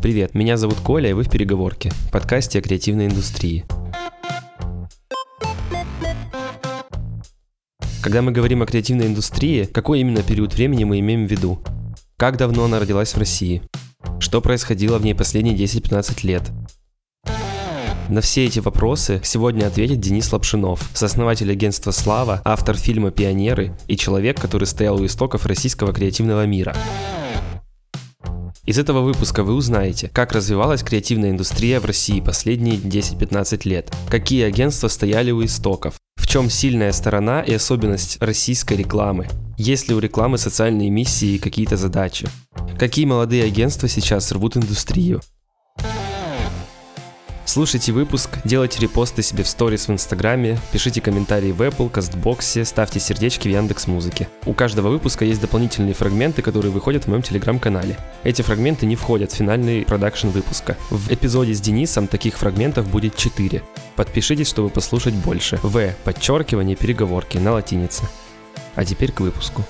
Привет, 0.00 0.34
меня 0.36 0.56
зовут 0.56 0.78
Коля, 0.78 1.10
и 1.10 1.12
вы 1.12 1.24
в 1.24 1.28
«Переговорке»– 1.28 1.90
подкасте 2.12 2.60
о 2.60 2.62
креативной 2.62 3.06
индустрии. 3.06 3.64
Когда 8.00 8.22
мы 8.22 8.30
говорим 8.30 8.62
о 8.62 8.66
креативной 8.66 9.08
индустрии, 9.08 9.64
какой 9.64 9.98
именно 10.00 10.22
период 10.22 10.54
времени 10.54 10.84
мы 10.84 11.00
имеем 11.00 11.26
в 11.26 11.30
виду? 11.30 11.58
Как 12.16 12.36
давно 12.36 12.66
она 12.66 12.78
родилась 12.78 13.12
в 13.12 13.18
России? 13.18 13.60
Что 14.20 14.40
происходило 14.40 14.98
в 14.98 15.04
ней 15.04 15.14
последние 15.16 15.56
10-15 15.56 16.24
лет? 16.24 16.44
На 18.08 18.20
все 18.20 18.44
эти 18.44 18.60
вопросы 18.60 19.20
сегодня 19.24 19.66
ответит 19.66 19.98
Денис 19.98 20.32
Лапшинов, 20.32 20.88
сооснователь 20.94 21.50
агентства 21.50 21.90
«Слава», 21.90 22.40
автор 22.44 22.76
фильма 22.76 23.10
«Пионеры» 23.10 23.76
и 23.88 23.96
человек, 23.96 24.40
который 24.40 24.64
стоял 24.64 25.00
у 25.00 25.06
истоков 25.06 25.44
российского 25.44 25.92
креативного 25.92 26.46
мира. 26.46 26.74
Из 28.68 28.76
этого 28.76 29.00
выпуска 29.00 29.44
вы 29.44 29.54
узнаете, 29.54 30.10
как 30.12 30.32
развивалась 30.32 30.82
креативная 30.82 31.30
индустрия 31.30 31.80
в 31.80 31.86
России 31.86 32.20
последние 32.20 32.76
10-15 32.76 33.66
лет, 33.66 33.90
какие 34.10 34.44
агентства 34.44 34.88
стояли 34.88 35.30
у 35.30 35.42
истоков, 35.42 35.94
в 36.16 36.26
чем 36.26 36.50
сильная 36.50 36.92
сторона 36.92 37.40
и 37.40 37.54
особенность 37.54 38.20
российской 38.20 38.74
рекламы, 38.76 39.26
есть 39.56 39.88
ли 39.88 39.94
у 39.94 40.00
рекламы 40.00 40.36
социальные 40.36 40.90
миссии 40.90 41.36
и 41.36 41.38
какие-то 41.38 41.78
задачи, 41.78 42.28
какие 42.78 43.06
молодые 43.06 43.44
агентства 43.44 43.88
сейчас 43.88 44.32
рвут 44.32 44.58
индустрию, 44.58 45.22
Слушайте 47.48 47.92
выпуск, 47.92 48.28
делайте 48.44 48.78
репосты 48.78 49.22
себе 49.22 49.42
в 49.42 49.48
сторис 49.48 49.88
в 49.88 49.90
Инстаграме, 49.90 50.58
пишите 50.70 51.00
комментарии 51.00 51.50
в 51.50 51.62
Apple, 51.62 51.88
Кастбоксе, 51.88 52.62
ставьте 52.66 53.00
сердечки 53.00 53.48
в 53.48 53.50
Яндекс 53.50 53.86
Музыке. 53.86 54.28
У 54.44 54.52
каждого 54.52 54.88
выпуска 54.88 55.24
есть 55.24 55.40
дополнительные 55.40 55.94
фрагменты, 55.94 56.42
которые 56.42 56.70
выходят 56.72 57.04
в 57.04 57.06
моем 57.08 57.22
телеграм-канале. 57.22 57.96
Эти 58.22 58.42
фрагменты 58.42 58.84
не 58.84 58.96
входят 58.96 59.32
в 59.32 59.34
финальный 59.34 59.86
продакшн 59.86 60.28
выпуска. 60.28 60.76
В 60.90 61.10
эпизоде 61.10 61.54
с 61.54 61.60
Денисом 61.62 62.06
таких 62.06 62.36
фрагментов 62.36 62.86
будет 62.86 63.16
4. 63.16 63.62
Подпишитесь, 63.96 64.48
чтобы 64.48 64.68
послушать 64.68 65.14
больше. 65.14 65.58
В. 65.62 65.94
Подчеркивание 66.04 66.76
переговорки 66.76 67.38
на 67.38 67.52
латинице. 67.52 68.02
А 68.74 68.84
теперь 68.84 69.10
к 69.10 69.20
выпуску. 69.20 69.64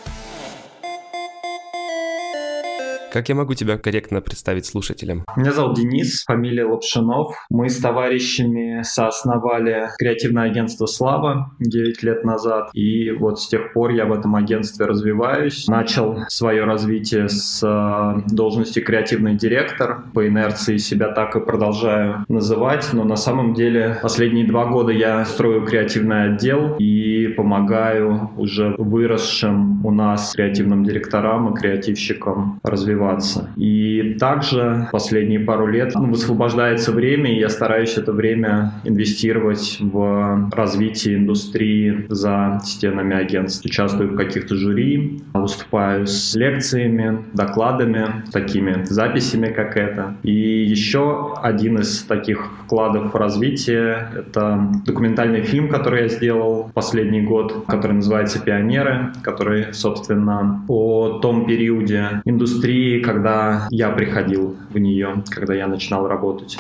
Как 3.10 3.30
я 3.30 3.34
могу 3.34 3.54
тебя 3.54 3.78
корректно 3.78 4.20
представить 4.20 4.66
слушателям? 4.66 5.24
Меня 5.34 5.52
зовут 5.52 5.76
Денис, 5.76 6.24
фамилия 6.26 6.66
Лапшинов. 6.66 7.34
Мы 7.48 7.70
с 7.70 7.78
товарищами 7.78 8.82
соосновали 8.82 9.88
креативное 9.96 10.50
агентство 10.50 10.84
«Слава» 10.84 11.52
9 11.58 12.02
лет 12.02 12.24
назад. 12.24 12.68
И 12.74 13.10
вот 13.12 13.40
с 13.40 13.48
тех 13.48 13.72
пор 13.72 13.92
я 13.92 14.04
в 14.04 14.12
этом 14.12 14.36
агентстве 14.36 14.84
развиваюсь. 14.84 15.66
Начал 15.68 16.18
свое 16.28 16.64
развитие 16.64 17.30
с 17.30 17.62
э, 17.64 18.30
должности 18.30 18.80
креативный 18.80 19.36
директор. 19.36 20.04
По 20.12 20.28
инерции 20.28 20.76
себя 20.76 21.10
так 21.10 21.34
и 21.34 21.40
продолжаю 21.40 22.26
называть. 22.28 22.90
Но 22.92 23.04
на 23.04 23.16
самом 23.16 23.54
деле 23.54 23.98
последние 24.02 24.46
два 24.46 24.66
года 24.66 24.92
я 24.92 25.24
строю 25.24 25.64
креативный 25.64 26.34
отдел 26.34 26.76
и 26.78 27.28
помогаю 27.28 28.32
уже 28.36 28.74
выросшим 28.76 29.84
у 29.86 29.90
нас 29.92 30.34
креативным 30.34 30.84
директорам 30.84 31.54
и 31.54 31.58
креативщикам 31.58 32.60
развиваться 32.62 32.97
развиваться. 32.98 33.50
И 33.56 34.16
также 34.18 34.88
последние 34.92 35.41
пару 35.41 35.66
лет 35.66 35.92
ну, 35.94 36.06
высвобождается 36.06 36.92
время, 36.92 37.34
и 37.34 37.41
я 37.41 37.48
стараюсь 37.48 37.96
это 37.96 38.12
время 38.12 38.72
инвестировать 38.84 39.78
в 39.80 40.50
развитие 40.52 41.16
индустрии 41.16 42.06
за 42.08 42.60
стенами 42.64 43.16
агентств. 43.16 43.64
Участвую 43.64 44.10
в 44.10 44.16
каких-то 44.16 44.54
жюри, 44.54 45.20
выступаю 45.32 46.06
с 46.06 46.34
лекциями, 46.34 47.24
докладами, 47.32 48.24
такими 48.32 48.84
записями, 48.84 49.46
как 49.48 49.76
это. 49.76 50.16
И 50.22 50.32
еще 50.32 51.34
один 51.42 51.78
из 51.78 52.02
таких 52.02 52.50
вкладов 52.64 53.12
в 53.12 53.16
развитие— 53.16 54.08
это 54.16 54.69
документальный 54.86 55.42
фильм, 55.42 55.69
который 55.69 56.02
я 56.02 56.08
сделал 56.08 56.70
последний 56.74 57.22
год, 57.22 57.65
который 57.66 57.92
называется 57.92 58.41
«Пионеры», 58.41 59.12
который, 59.22 59.72
собственно, 59.72 60.65
о 60.69 61.19
том 61.20 61.47
периоде 61.47 62.22
индустрии, 62.25 62.88
когда 62.97 63.66
я 63.71 63.91
приходил 63.91 64.56
в 64.71 64.78
нее, 64.78 65.22
когда 65.31 65.54
я 65.54 65.66
начинал 65.66 66.09
работать. 66.09 66.59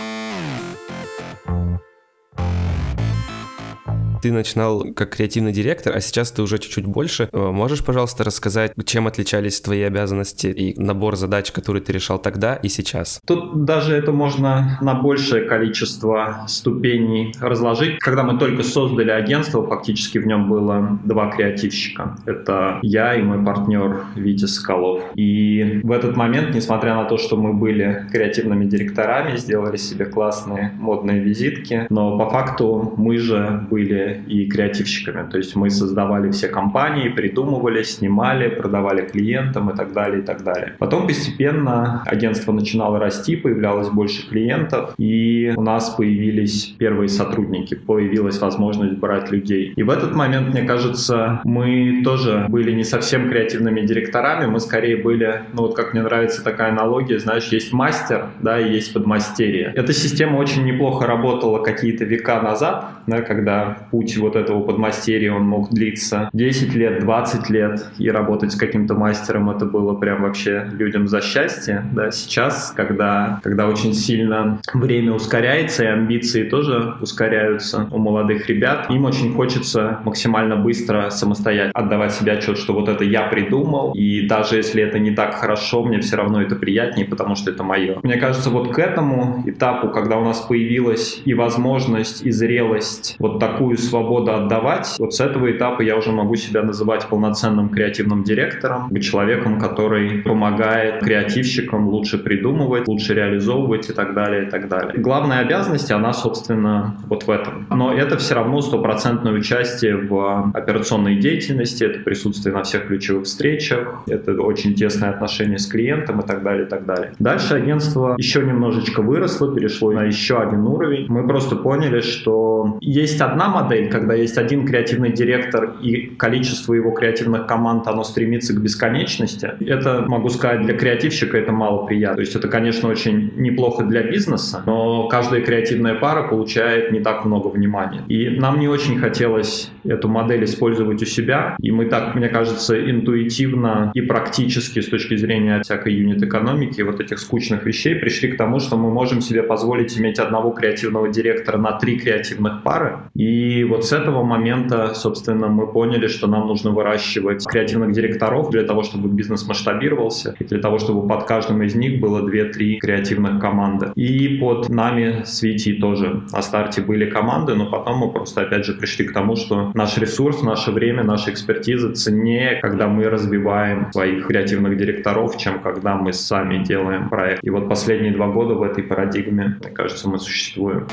Ты 4.20 4.32
начинал 4.32 4.84
как 4.94 5.14
креативный 5.14 5.52
директор, 5.52 5.96
а 5.96 6.00
сейчас 6.00 6.32
ты 6.32 6.42
уже 6.42 6.58
чуть-чуть 6.58 6.86
больше. 6.86 7.28
Э, 7.32 7.50
можешь, 7.50 7.84
пожалуйста, 7.84 8.24
рассказать, 8.24 8.72
чем 8.84 9.06
отличались 9.06 9.60
твои 9.60 9.82
обязанности 9.82 10.48
и 10.48 10.80
набор 10.80 11.16
задач, 11.16 11.52
которые 11.52 11.82
ты 11.82 11.92
решал 11.92 12.18
тогда 12.18 12.54
и 12.56 12.68
сейчас? 12.68 13.20
Тут 13.26 13.64
даже 13.64 13.94
это 13.94 14.12
можно 14.12 14.78
на 14.80 14.94
большее 14.94 15.44
количество 15.44 16.44
ступеней 16.48 17.32
разложить. 17.40 17.98
Когда 18.00 18.24
мы 18.24 18.38
только 18.38 18.62
создали 18.62 19.10
агентство, 19.10 19.64
фактически 19.66 20.18
в 20.18 20.26
нем 20.26 20.48
было 20.48 20.98
два 21.04 21.30
креативщика. 21.30 22.16
Это 22.26 22.80
я 22.82 23.14
и 23.14 23.22
мой 23.22 23.44
партнер 23.44 24.04
Витя 24.16 24.46
Соколов. 24.46 25.02
И 25.14 25.80
в 25.82 25.92
этот 25.92 26.16
момент, 26.16 26.54
несмотря 26.54 26.94
на 26.94 27.04
то, 27.04 27.18
что 27.18 27.36
мы 27.36 27.52
были 27.52 28.06
креативными 28.10 28.64
директорами, 28.64 29.36
сделали 29.36 29.76
себе 29.76 30.06
классные 30.06 30.72
модные 30.78 31.20
визитки, 31.20 31.86
но 31.90 32.18
по 32.18 32.28
факту 32.28 32.94
мы 32.96 33.18
же 33.18 33.66
были 33.70 34.07
и 34.26 34.46
креативщиками. 34.46 35.28
То 35.30 35.38
есть 35.38 35.56
мы 35.56 35.70
создавали 35.70 36.30
все 36.30 36.48
компании, 36.48 37.08
придумывали, 37.08 37.82
снимали, 37.82 38.48
продавали 38.48 39.02
клиентам 39.02 39.70
и 39.70 39.76
так 39.76 39.92
далее, 39.92 40.20
и 40.20 40.22
так 40.22 40.42
далее. 40.42 40.74
Потом 40.78 41.06
постепенно 41.06 42.02
агентство 42.06 42.52
начинало 42.52 42.98
расти, 42.98 43.36
появлялось 43.36 43.88
больше 43.88 44.28
клиентов, 44.28 44.94
и 44.98 45.52
у 45.56 45.62
нас 45.62 45.90
появились 45.90 46.74
первые 46.78 47.08
сотрудники, 47.08 47.74
появилась 47.74 48.40
возможность 48.40 48.98
брать 48.98 49.30
людей. 49.30 49.72
И 49.76 49.82
в 49.82 49.90
этот 49.90 50.14
момент, 50.14 50.48
мне 50.54 50.62
кажется, 50.62 51.40
мы 51.44 52.02
тоже 52.04 52.46
были 52.48 52.72
не 52.72 52.84
совсем 52.84 53.28
креативными 53.28 53.80
директорами, 53.82 54.46
мы 54.46 54.60
скорее 54.60 54.96
были, 54.96 55.42
ну 55.52 55.62
вот 55.62 55.76
как 55.76 55.92
мне 55.92 56.02
нравится 56.02 56.42
такая 56.42 56.70
аналогия, 56.70 57.18
знаешь, 57.18 57.48
есть 57.48 57.72
мастер, 57.72 58.26
да, 58.40 58.60
и 58.60 58.72
есть 58.72 58.92
подмастерье. 58.92 59.72
Эта 59.74 59.92
система 59.92 60.36
очень 60.36 60.64
неплохо 60.64 61.06
работала 61.06 61.62
какие-то 61.62 62.04
века 62.04 62.40
назад, 62.42 62.86
да, 63.06 63.22
когда 63.22 63.78
путь 63.98 64.16
вот 64.16 64.36
этого 64.36 64.62
подмастерья, 64.62 65.32
он 65.32 65.42
мог 65.42 65.70
длиться 65.70 66.30
10 66.32 66.74
лет, 66.74 67.00
20 67.00 67.50
лет, 67.50 67.86
и 67.98 68.08
работать 68.10 68.52
с 68.52 68.54
каким-то 68.54 68.94
мастером 68.94 69.50
это 69.50 69.66
было 69.66 69.94
прям 69.94 70.22
вообще 70.22 70.68
людям 70.72 71.08
за 71.08 71.20
счастье, 71.20 71.84
да, 71.92 72.12
сейчас, 72.12 72.72
когда, 72.76 73.40
когда 73.42 73.66
очень 73.66 73.94
сильно 73.94 74.60
время 74.72 75.14
ускоряется, 75.14 75.82
и 75.82 75.86
амбиции 75.86 76.44
тоже 76.44 76.94
ускоряются 77.00 77.88
у 77.90 77.98
молодых 77.98 78.48
ребят, 78.48 78.88
им 78.88 79.04
очень 79.04 79.34
хочется 79.34 79.98
максимально 80.04 80.54
быстро 80.54 81.10
самостоятельно 81.10 81.72
отдавать 81.74 82.12
себе 82.12 82.32
отчет, 82.32 82.56
что 82.56 82.74
вот 82.74 82.88
это 82.88 83.02
я 83.02 83.22
придумал, 83.22 83.92
и 83.94 84.28
даже 84.28 84.56
если 84.56 84.80
это 84.80 85.00
не 85.00 85.10
так 85.10 85.34
хорошо, 85.34 85.82
мне 85.82 86.00
все 86.00 86.16
равно 86.16 86.40
это 86.40 86.54
приятнее, 86.54 87.04
потому 87.04 87.34
что 87.34 87.50
это 87.50 87.64
мое. 87.64 87.98
Мне 88.04 88.16
кажется, 88.16 88.50
вот 88.50 88.72
к 88.72 88.78
этому 88.78 89.42
этапу, 89.44 89.88
когда 89.88 90.18
у 90.18 90.24
нас 90.24 90.40
появилась 90.42 91.20
и 91.24 91.34
возможность, 91.34 92.24
и 92.24 92.30
зрелость 92.30 93.16
вот 93.18 93.40
такую 93.40 93.76
свобода 93.88 94.36
отдавать, 94.36 94.94
вот 94.98 95.14
с 95.14 95.20
этого 95.20 95.50
этапа 95.50 95.82
я 95.82 95.96
уже 95.96 96.12
могу 96.12 96.36
себя 96.36 96.62
называть 96.62 97.06
полноценным 97.06 97.68
креативным 97.68 98.24
директором, 98.24 98.90
человеком, 99.00 99.58
который 99.58 100.22
помогает 100.22 101.02
креативщикам 101.02 101.88
лучше 101.88 102.18
придумывать, 102.18 102.86
лучше 102.86 103.14
реализовывать 103.14 103.88
и 103.88 103.92
так 103.92 104.14
далее, 104.14 104.46
и 104.46 104.50
так 104.50 104.68
далее. 104.68 105.00
Главная 105.00 105.38
обязанность, 105.40 105.90
она, 105.90 106.12
собственно, 106.12 106.96
вот 107.06 107.24
в 107.24 107.30
этом. 107.30 107.66
Но 107.70 107.92
это 107.92 108.16
все 108.18 108.34
равно 108.34 108.60
стопроцентное 108.60 109.32
участие 109.32 109.96
в 109.96 110.50
операционной 110.54 111.16
деятельности, 111.16 111.84
это 111.84 112.00
присутствие 112.00 112.54
на 112.54 112.62
всех 112.62 112.86
ключевых 112.88 113.24
встречах, 113.24 114.02
это 114.06 114.32
очень 114.42 114.74
тесное 114.74 115.10
отношение 115.10 115.58
с 115.58 115.66
клиентом 115.66 116.20
и 116.20 116.26
так 116.26 116.42
далее, 116.42 116.66
и 116.66 116.68
так 116.68 116.84
далее. 116.84 117.12
Дальше 117.18 117.54
агентство 117.54 118.14
еще 118.18 118.44
немножечко 118.44 119.00
выросло, 119.00 119.54
перешло 119.54 119.92
на 119.92 120.04
еще 120.04 120.38
один 120.40 120.66
уровень. 120.66 121.06
Мы 121.08 121.26
просто 121.26 121.56
поняли, 121.56 122.00
что 122.00 122.76
есть 122.80 123.20
одна 123.20 123.48
модель, 123.48 123.77
модель, 123.78 123.90
когда 123.90 124.14
есть 124.14 124.38
один 124.38 124.66
креативный 124.66 125.12
директор 125.12 125.76
и 125.82 126.06
количество 126.16 126.74
его 126.74 126.90
креативных 126.90 127.46
команд, 127.46 127.86
оно 127.86 128.04
стремится 128.04 128.54
к 128.54 128.60
бесконечности, 128.60 129.52
это, 129.60 130.04
могу 130.06 130.28
сказать, 130.28 130.62
для 130.62 130.74
креативщика 130.74 131.38
это 131.38 131.52
мало 131.52 131.86
приятно. 131.86 132.16
То 132.16 132.20
есть 132.20 132.36
это, 132.36 132.48
конечно, 132.48 132.88
очень 132.88 133.32
неплохо 133.36 133.84
для 133.84 134.02
бизнеса, 134.02 134.62
но 134.66 135.08
каждая 135.08 135.42
креативная 135.42 135.94
пара 135.94 136.28
получает 136.28 136.92
не 136.92 137.00
так 137.00 137.24
много 137.24 137.48
внимания. 137.48 138.02
И 138.08 138.28
нам 138.30 138.58
не 138.58 138.68
очень 138.68 138.98
хотелось 138.98 139.70
эту 139.84 140.08
модель 140.08 140.44
использовать 140.44 141.02
у 141.02 141.06
себя, 141.06 141.56
и 141.60 141.70
мы 141.70 141.86
так, 141.86 142.14
мне 142.14 142.28
кажется, 142.28 142.78
интуитивно 142.90 143.90
и 143.94 144.00
практически 144.00 144.80
с 144.80 144.88
точки 144.88 145.16
зрения 145.16 145.60
всякой 145.62 145.94
юнит-экономики 145.94 146.82
вот 146.82 147.00
этих 147.00 147.18
скучных 147.18 147.64
вещей 147.64 147.94
пришли 147.94 148.28
к 148.32 148.36
тому, 148.36 148.60
что 148.60 148.76
мы 148.76 148.90
можем 148.90 149.20
себе 149.20 149.42
позволить 149.42 149.98
иметь 149.98 150.18
одного 150.18 150.50
креативного 150.50 151.08
директора 151.08 151.58
на 151.58 151.72
три 151.72 151.98
креативных 151.98 152.62
пары, 152.62 152.98
и 153.14 153.64
вот 153.68 153.84
с 153.84 153.92
этого 153.92 154.22
момента, 154.22 154.94
собственно, 154.94 155.48
мы 155.48 155.66
поняли, 155.66 156.08
что 156.08 156.26
нам 156.26 156.46
нужно 156.46 156.70
выращивать 156.70 157.46
креативных 157.46 157.92
директоров 157.92 158.50
для 158.50 158.62
того, 158.62 158.82
чтобы 158.82 159.08
бизнес 159.08 159.46
масштабировался, 159.46 160.34
и 160.38 160.44
для 160.44 160.58
того, 160.58 160.78
чтобы 160.78 161.06
под 161.06 161.24
каждым 161.24 161.62
из 161.62 161.74
них 161.74 162.00
было 162.00 162.28
2-3 162.28 162.78
креативных 162.78 163.40
команды. 163.40 163.92
И 163.94 164.38
под 164.38 164.68
нами 164.68 165.22
с 165.24 165.42
Витей 165.42 165.80
тоже 165.80 166.22
на 166.32 166.42
старте 166.42 166.80
были 166.82 167.08
команды, 167.08 167.54
но 167.54 167.66
потом 167.66 167.98
мы 167.98 168.10
просто, 168.10 168.42
опять 168.42 168.64
же, 168.64 168.74
пришли 168.74 169.06
к 169.06 169.12
тому, 169.12 169.36
что 169.36 169.70
наш 169.74 169.98
ресурс, 169.98 170.42
наше 170.42 170.70
время, 170.70 171.04
наша 171.04 171.30
экспертиза 171.30 171.92
ценнее, 171.92 172.58
когда 172.60 172.88
мы 172.88 173.04
развиваем 173.04 173.92
своих 173.92 174.26
креативных 174.26 174.76
директоров, 174.76 175.36
чем 175.36 175.60
когда 175.60 175.96
мы 175.96 176.12
сами 176.12 176.64
делаем 176.64 177.08
проект. 177.08 177.44
И 177.44 177.50
вот 177.50 177.68
последние 177.68 178.12
два 178.12 178.28
года 178.28 178.54
в 178.54 178.62
этой 178.62 178.84
парадигме, 178.84 179.58
мне 179.60 179.70
кажется, 179.70 180.08
мы 180.08 180.18
существуем. 180.18 180.86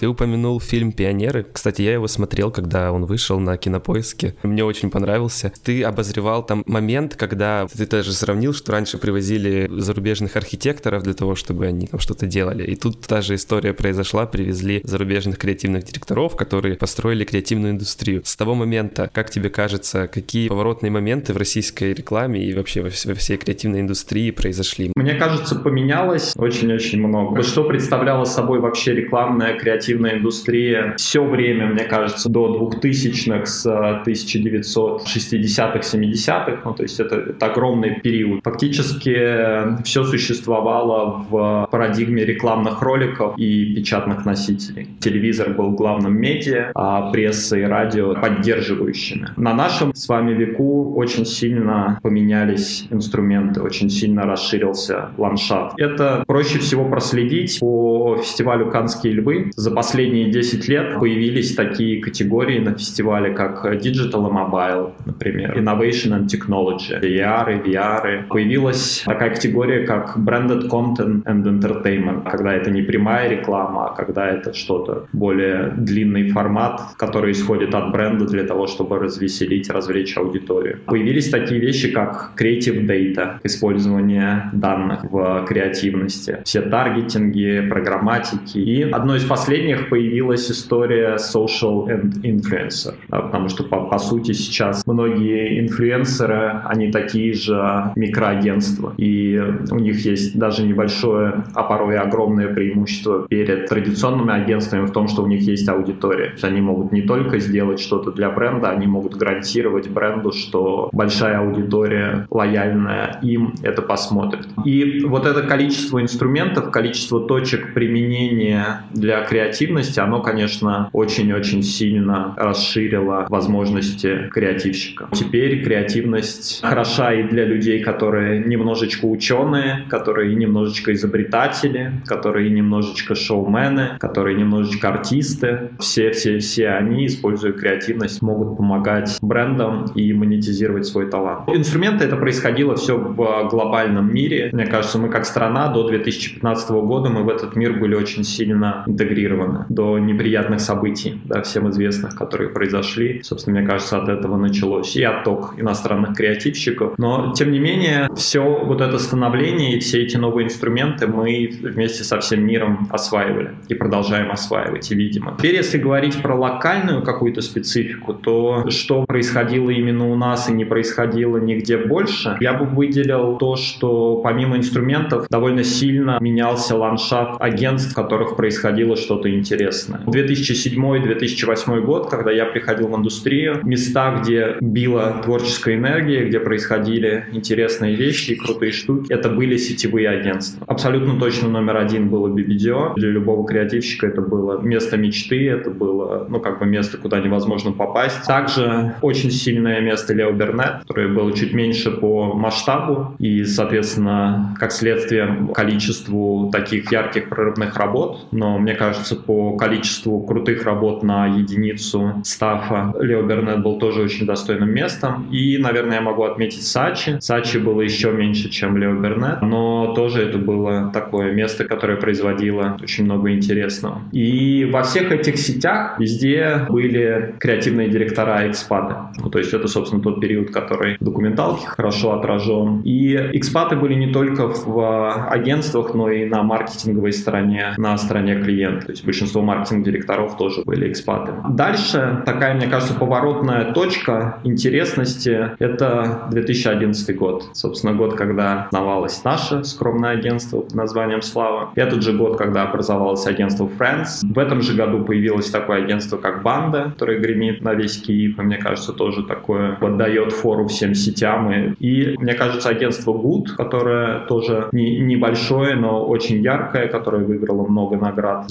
Ты 0.00 0.08
упомянул 0.08 0.60
фильм 0.60 0.92
«Пионеры». 0.92 1.44
Кстати, 1.52 1.82
я 1.82 1.92
его 1.92 2.08
смотрел, 2.08 2.50
когда 2.50 2.90
он 2.90 3.04
вышел 3.04 3.38
на 3.38 3.58
Кинопоиске. 3.58 4.34
Мне 4.42 4.64
очень 4.64 4.88
понравился. 4.90 5.52
Ты 5.62 5.82
обозревал 5.82 6.42
там 6.42 6.62
момент, 6.64 7.16
когда 7.16 7.66
ты 7.66 7.86
даже 7.86 8.14
сравнил, 8.14 8.54
что 8.54 8.72
раньше 8.72 8.96
привозили 8.96 9.68
зарубежных 9.70 10.36
архитекторов 10.36 11.02
для 11.02 11.12
того, 11.12 11.34
чтобы 11.34 11.66
они 11.66 11.86
там 11.86 12.00
что-то 12.00 12.24
делали. 12.24 12.64
И 12.64 12.76
тут 12.76 13.02
та 13.02 13.20
же 13.20 13.34
история 13.34 13.74
произошла. 13.74 14.24
Привезли 14.24 14.80
зарубежных 14.84 15.36
креативных 15.36 15.84
директоров, 15.84 16.34
которые 16.34 16.76
построили 16.76 17.26
креативную 17.26 17.74
индустрию. 17.74 18.22
С 18.24 18.36
того 18.36 18.54
момента, 18.54 19.10
как 19.12 19.28
тебе 19.28 19.50
кажется, 19.50 20.06
какие 20.06 20.48
поворотные 20.48 20.90
моменты 20.90 21.34
в 21.34 21.36
российской 21.36 21.92
рекламе 21.92 22.42
и 22.42 22.54
вообще 22.54 22.80
во 22.80 22.88
всей 22.88 23.36
креативной 23.36 23.80
индустрии 23.80 24.30
произошли? 24.30 24.92
Мне 24.96 25.12
кажется, 25.12 25.56
поменялось 25.56 26.32
очень-очень 26.36 27.06
много. 27.06 27.42
Что 27.42 27.64
представляла 27.64 28.24
собой 28.24 28.60
вообще 28.60 28.94
рекламная 28.94 29.58
креативная 29.58 29.89
креативная 29.90 30.18
индустрия 30.18 30.94
все 30.96 31.24
время, 31.24 31.66
мне 31.66 31.84
кажется, 31.84 32.28
до 32.28 32.70
2000-х, 32.82 33.46
с 33.46 33.66
1960-х, 33.66 35.80
70-х, 35.80 36.60
ну, 36.64 36.74
то 36.74 36.82
есть 36.82 37.00
это, 37.00 37.16
это 37.16 37.46
огромный 37.46 38.00
период. 38.00 38.42
Фактически 38.44 39.14
э, 39.16 39.82
все 39.84 40.04
существовало 40.04 41.24
в 41.28 41.68
парадигме 41.70 42.24
рекламных 42.24 42.82
роликов 42.82 43.36
и 43.36 43.74
печатных 43.74 44.24
носителей. 44.24 44.88
Телевизор 45.00 45.50
был 45.50 45.72
главным 45.72 46.16
медиа, 46.16 46.70
а 46.74 47.10
пресса 47.10 47.58
и 47.58 47.62
радио 47.62 48.14
поддерживающими. 48.14 49.28
На 49.36 49.54
нашем 49.54 49.94
с 49.94 50.08
вами 50.08 50.34
веку 50.34 50.94
очень 50.94 51.26
сильно 51.26 51.98
поменялись 52.02 52.86
инструменты, 52.90 53.60
очень 53.60 53.90
сильно 53.90 54.24
расширился 54.24 55.10
ландшафт. 55.18 55.78
Это 55.78 56.24
проще 56.26 56.58
всего 56.58 56.88
проследить 56.88 57.60
по 57.60 58.18
фестивалю 58.20 58.70
«Канские 58.70 59.14
львы». 59.14 59.50
За 59.56 59.70
последние 59.80 60.30
10 60.30 60.68
лет 60.68 60.98
появились 60.98 61.54
такие 61.54 62.02
категории 62.02 62.58
на 62.58 62.74
фестивале, 62.74 63.32
как 63.32 63.64
Digital 63.64 64.28
и 64.28 64.32
Mobile, 64.40 64.92
например, 65.06 65.58
Innovation 65.58 66.10
and 66.12 66.26
Technology, 66.26 67.00
AR, 67.00 67.64
VR. 67.64 68.26
Появилась 68.28 69.02
такая 69.06 69.30
категория, 69.30 69.86
как 69.86 70.18
Branded 70.18 70.68
Content 70.68 71.22
and 71.24 71.44
Entertainment, 71.44 72.30
когда 72.30 72.52
это 72.52 72.70
не 72.70 72.82
прямая 72.82 73.30
реклама, 73.30 73.86
а 73.86 73.94
когда 73.94 74.28
это 74.28 74.52
что-то 74.52 75.06
более 75.14 75.72
длинный 75.78 76.30
формат, 76.30 76.82
который 76.98 77.32
исходит 77.32 77.74
от 77.74 77.90
бренда 77.90 78.26
для 78.26 78.44
того, 78.44 78.66
чтобы 78.66 78.98
развеселить, 78.98 79.70
развлечь 79.70 80.14
аудиторию. 80.18 80.80
Появились 80.84 81.30
такие 81.30 81.58
вещи, 81.58 81.90
как 81.90 82.32
Creative 82.38 82.86
Data, 82.86 83.38
использование 83.44 84.50
данных 84.52 85.04
в 85.10 85.46
креативности, 85.48 86.36
все 86.44 86.60
таргетинги, 86.60 87.66
программатики. 87.70 88.58
И 88.58 88.82
одно 88.82 89.16
из 89.16 89.24
последних 89.24 89.69
приложениях 89.70 89.88
появилась 89.88 90.50
история 90.50 91.16
social 91.16 91.86
and 91.88 92.22
influencer, 92.22 92.94
да, 93.08 93.20
потому 93.20 93.48
что 93.48 93.64
по, 93.64 93.86
по 93.86 93.98
сути 93.98 94.32
сейчас 94.32 94.86
многие 94.86 95.60
инфлюенсеры, 95.60 96.62
они 96.64 96.90
такие 96.90 97.32
же 97.34 97.92
микроагентства, 97.96 98.94
и 98.96 99.40
у 99.70 99.76
них 99.76 100.04
есть 100.04 100.38
даже 100.38 100.62
небольшое, 100.62 101.44
а 101.54 101.62
порой 101.62 101.98
огромное 101.98 102.48
преимущество 102.48 103.26
перед 103.28 103.66
традиционными 103.66 104.32
агентствами 104.32 104.86
в 104.86 104.92
том, 104.92 105.08
что 105.08 105.22
у 105.22 105.26
них 105.26 105.42
есть 105.42 105.68
аудитория. 105.68 106.26
То 106.26 106.32
есть 106.32 106.44
они 106.44 106.60
могут 106.60 106.92
не 106.92 107.02
только 107.02 107.38
сделать 107.38 107.80
что-то 107.80 108.12
для 108.12 108.30
бренда, 108.30 108.70
они 108.70 108.86
могут 108.86 109.16
гарантировать 109.16 109.88
бренду, 109.88 110.32
что 110.32 110.88
большая 110.92 111.38
аудитория 111.38 112.26
лояльная 112.30 113.18
им 113.22 113.54
это 113.62 113.82
посмотрит. 113.82 114.46
И 114.64 115.04
вот 115.04 115.26
это 115.26 115.42
количество 115.42 116.00
инструментов, 116.00 116.70
количество 116.70 117.20
точек 117.20 117.74
применения 117.74 118.82
для 118.92 119.24
креатива 119.24 119.59
креативности, 119.60 120.00
оно, 120.00 120.22
конечно, 120.22 120.88
очень-очень 120.94 121.62
сильно 121.62 122.34
расширило 122.38 123.26
возможности 123.28 124.28
креативщика. 124.30 125.08
Теперь 125.12 125.62
креативность 125.62 126.62
хороша 126.62 127.12
и 127.12 127.24
для 127.24 127.44
людей, 127.44 127.82
которые 127.82 128.40
немножечко 128.40 129.04
ученые, 129.04 129.84
которые 129.90 130.34
немножечко 130.34 130.94
изобретатели, 130.94 131.92
которые 132.06 132.48
немножечко 132.48 133.14
шоумены, 133.14 133.98
которые 133.98 134.36
немножечко 134.38 134.88
артисты. 134.88 135.70
Все-все-все 135.78 136.68
они, 136.70 137.06
используя 137.06 137.52
креативность, 137.52 138.22
могут 138.22 138.56
помогать 138.56 139.18
брендам 139.20 139.84
и 139.94 140.12
монетизировать 140.14 140.86
свой 140.86 141.10
талант. 141.10 141.48
Инструменты 141.48 142.04
это 142.04 142.16
происходило 142.16 142.76
все 142.76 142.96
в 142.96 143.48
глобальном 143.50 144.12
мире. 144.12 144.48
Мне 144.52 144.66
кажется, 144.66 144.98
мы 144.98 145.10
как 145.10 145.26
страна 145.26 145.68
до 145.68 145.86
2015 145.86 146.70
года 146.70 147.10
мы 147.10 147.24
в 147.24 147.28
этот 147.28 147.56
мир 147.56 147.78
были 147.78 147.94
очень 147.94 148.24
сильно 148.24 148.84
интегрированы 148.86 149.49
сделано 149.50 149.66
до 149.68 149.98
неприятных 149.98 150.60
событий, 150.60 151.20
да, 151.24 151.42
всем 151.42 151.68
известных, 151.70 152.14
которые 152.14 152.50
произошли. 152.50 153.22
Собственно, 153.22 153.58
мне 153.58 153.68
кажется, 153.68 153.98
от 153.98 154.08
этого 154.08 154.36
началось 154.36 154.96
и 154.96 155.02
отток 155.02 155.54
иностранных 155.58 156.16
креативщиков. 156.16 156.94
Но, 156.98 157.32
тем 157.36 157.50
не 157.52 157.58
менее, 157.58 158.08
все 158.16 158.40
вот 158.40 158.80
это 158.80 158.98
становление 158.98 159.76
и 159.76 159.80
все 159.80 160.02
эти 160.02 160.16
новые 160.16 160.46
инструменты 160.46 161.06
мы 161.06 161.50
вместе 161.62 162.04
со 162.04 162.18
всем 162.20 162.46
миром 162.46 162.88
осваивали 162.90 163.50
и 163.68 163.74
продолжаем 163.74 164.30
осваивать, 164.30 164.90
и 164.90 164.94
видимо. 164.94 165.34
Теперь, 165.38 165.56
если 165.56 165.78
говорить 165.78 166.20
про 166.22 166.34
локальную 166.34 167.02
какую-то 167.02 167.40
специфику, 167.40 168.14
то 168.14 168.68
что 168.70 169.04
происходило 169.04 169.70
именно 169.70 170.10
у 170.10 170.16
нас 170.16 170.48
и 170.48 170.52
не 170.52 170.64
происходило 170.64 171.38
нигде 171.38 171.78
больше, 171.78 172.36
я 172.40 172.52
бы 172.54 172.64
выделил 172.64 173.36
то, 173.38 173.56
что 173.56 174.16
помимо 174.16 174.56
инструментов 174.56 175.26
довольно 175.28 175.64
сильно 175.64 176.18
менялся 176.20 176.76
ландшафт 176.76 177.40
агентств, 177.40 177.92
в 177.92 177.94
которых 177.94 178.36
происходило 178.36 178.96
что-то 178.96 179.28
интересное. 179.28 179.39
2007-2008 179.40 181.80
год, 181.80 182.10
когда 182.10 182.30
я 182.30 182.46
приходил 182.46 182.88
в 182.88 182.96
индустрию, 182.96 183.60
места, 183.62 184.20
где 184.20 184.56
била 184.60 185.20
творческая 185.24 185.76
энергия, 185.76 186.24
где 186.24 186.40
происходили 186.40 187.26
интересные 187.32 187.94
вещи 187.94 188.32
и 188.32 188.36
крутые 188.36 188.72
штуки, 188.72 189.12
это 189.12 189.28
были 189.28 189.56
сетевые 189.56 190.08
агентства. 190.08 190.64
Абсолютно 190.66 191.18
точно 191.18 191.48
номер 191.48 191.76
один 191.76 192.08
было 192.08 192.28
BBDO. 192.28 192.94
Для 192.96 193.10
любого 193.10 193.46
креативщика 193.46 194.06
это 194.06 194.20
было 194.20 194.60
место 194.60 194.96
мечты, 194.96 195.48
это 195.48 195.70
было, 195.70 196.26
ну, 196.28 196.40
как 196.40 196.58
бы 196.58 196.66
место, 196.66 196.98
куда 196.98 197.20
невозможно 197.20 197.72
попасть. 197.72 198.26
Также 198.26 198.94
очень 199.02 199.30
сильное 199.30 199.80
место 199.80 200.14
Лео 200.14 200.32
Бернет, 200.32 200.80
которое 200.80 201.08
было 201.08 201.32
чуть 201.32 201.52
меньше 201.52 201.90
по 201.90 202.34
масштабу 202.34 203.14
и, 203.18 203.44
соответственно, 203.44 204.56
как 204.58 204.72
следствие 204.72 205.48
количеству 205.54 206.50
таких 206.52 206.90
ярких 206.92 207.28
прорывных 207.28 207.76
работ. 207.76 208.26
Но 208.30 208.58
мне 208.58 208.74
кажется, 208.74 209.19
по 209.26 209.56
количеству 209.56 210.20
крутых 210.20 210.64
работ 210.64 211.02
на 211.02 211.26
единицу 211.26 212.14
стафа 212.24 212.94
Лео 213.00 213.22
Бернет 213.22 213.62
был 213.62 213.78
тоже 213.78 214.02
очень 214.02 214.26
достойным 214.26 214.70
местом. 214.70 215.26
И, 215.30 215.58
наверное, 215.58 215.96
я 215.96 216.00
могу 216.00 216.24
отметить 216.24 216.62
Сачи. 216.62 217.18
Сачи 217.20 217.58
было 217.58 217.80
еще 217.80 218.12
меньше, 218.12 218.48
чем 218.50 218.76
Лео 218.76 218.94
Бернет, 218.94 219.42
но 219.42 219.94
тоже 219.94 220.22
это 220.22 220.38
было 220.38 220.90
такое 220.92 221.32
место, 221.32 221.64
которое 221.64 221.96
производило 221.96 222.76
очень 222.82 223.04
много 223.04 223.32
интересного. 223.32 224.02
И 224.12 224.64
во 224.64 224.82
всех 224.82 225.12
этих 225.12 225.38
сетях 225.38 225.98
везде 225.98 226.66
были 226.68 227.34
креативные 227.38 227.88
директора 227.88 228.48
экспаты. 228.48 228.94
Ну, 229.22 229.30
то 229.30 229.38
есть 229.38 229.52
это, 229.52 229.68
собственно, 229.68 230.02
тот 230.02 230.20
период, 230.20 230.50
который 230.50 230.96
в 231.00 231.04
документалке 231.04 231.66
хорошо 231.66 232.18
отражен. 232.18 232.82
И 232.84 233.14
экспаты 233.32 233.76
были 233.76 233.94
не 233.94 234.12
только 234.12 234.48
в 234.48 235.30
агентствах, 235.30 235.94
но 235.94 236.10
и 236.10 236.24
на 236.24 236.42
маркетинговой 236.42 237.12
стороне, 237.12 237.74
на 237.76 237.96
стороне 237.98 238.36
клиента. 238.36 238.86
То 238.86 238.92
есть 238.92 239.04
большинство 239.10 239.42
маркетинг-директоров 239.42 240.36
тоже 240.36 240.62
были 240.64 240.88
экспаты. 240.88 241.32
Дальше 241.48 242.22
такая, 242.24 242.54
мне 242.54 242.68
кажется, 242.68 242.94
поворотная 242.94 243.72
точка 243.72 244.38
интересности— 244.44 245.50
это 245.58 246.28
2011 246.30 247.16
год. 247.16 247.44
Собственно, 247.52 247.92
год, 247.92 248.14
когда 248.14 248.68
основалось 248.70 249.24
наше 249.24 249.64
скромное 249.64 250.10
агентство 250.10 250.60
под 250.60 250.74
названием 250.74 251.22
«Слава». 251.22 251.70
Этот 251.74 252.02
же 252.02 252.12
год, 252.12 252.36
когда 252.36 252.62
образовалось 252.62 253.26
агентство 253.26 253.68
Friends. 253.78 254.20
В 254.22 254.38
этом 254.38 254.62
же 254.62 254.74
году 254.74 255.04
появилось 255.04 255.50
такое 255.50 255.82
агентство, 255.82 256.16
как 256.16 256.42
«Банда», 256.44 256.92
которое 256.92 257.18
гремит 257.18 257.62
на 257.62 257.74
весь 257.74 258.00
Киев, 258.00 258.38
и 258.38 258.42
мне 258.42 258.58
кажется, 258.58 258.92
тоже 258.92 259.24
такое 259.24 259.76
отдает 259.80 260.32
фору 260.32 260.68
всем 260.68 260.94
сетям. 260.94 261.50
И, 261.50 261.74
и 261.80 262.16
мне 262.16 262.34
кажется, 262.34 262.68
агентство 262.68 263.12
Good, 263.12 263.56
которое 263.56 264.20
тоже 264.26 264.68
не, 264.70 265.00
небольшое, 265.00 265.74
но 265.74 266.04
очень 266.06 266.40
яркое, 266.42 266.86
которое 266.86 267.24
выиграло 267.24 267.66
много 267.66 267.96
наград 267.96 268.46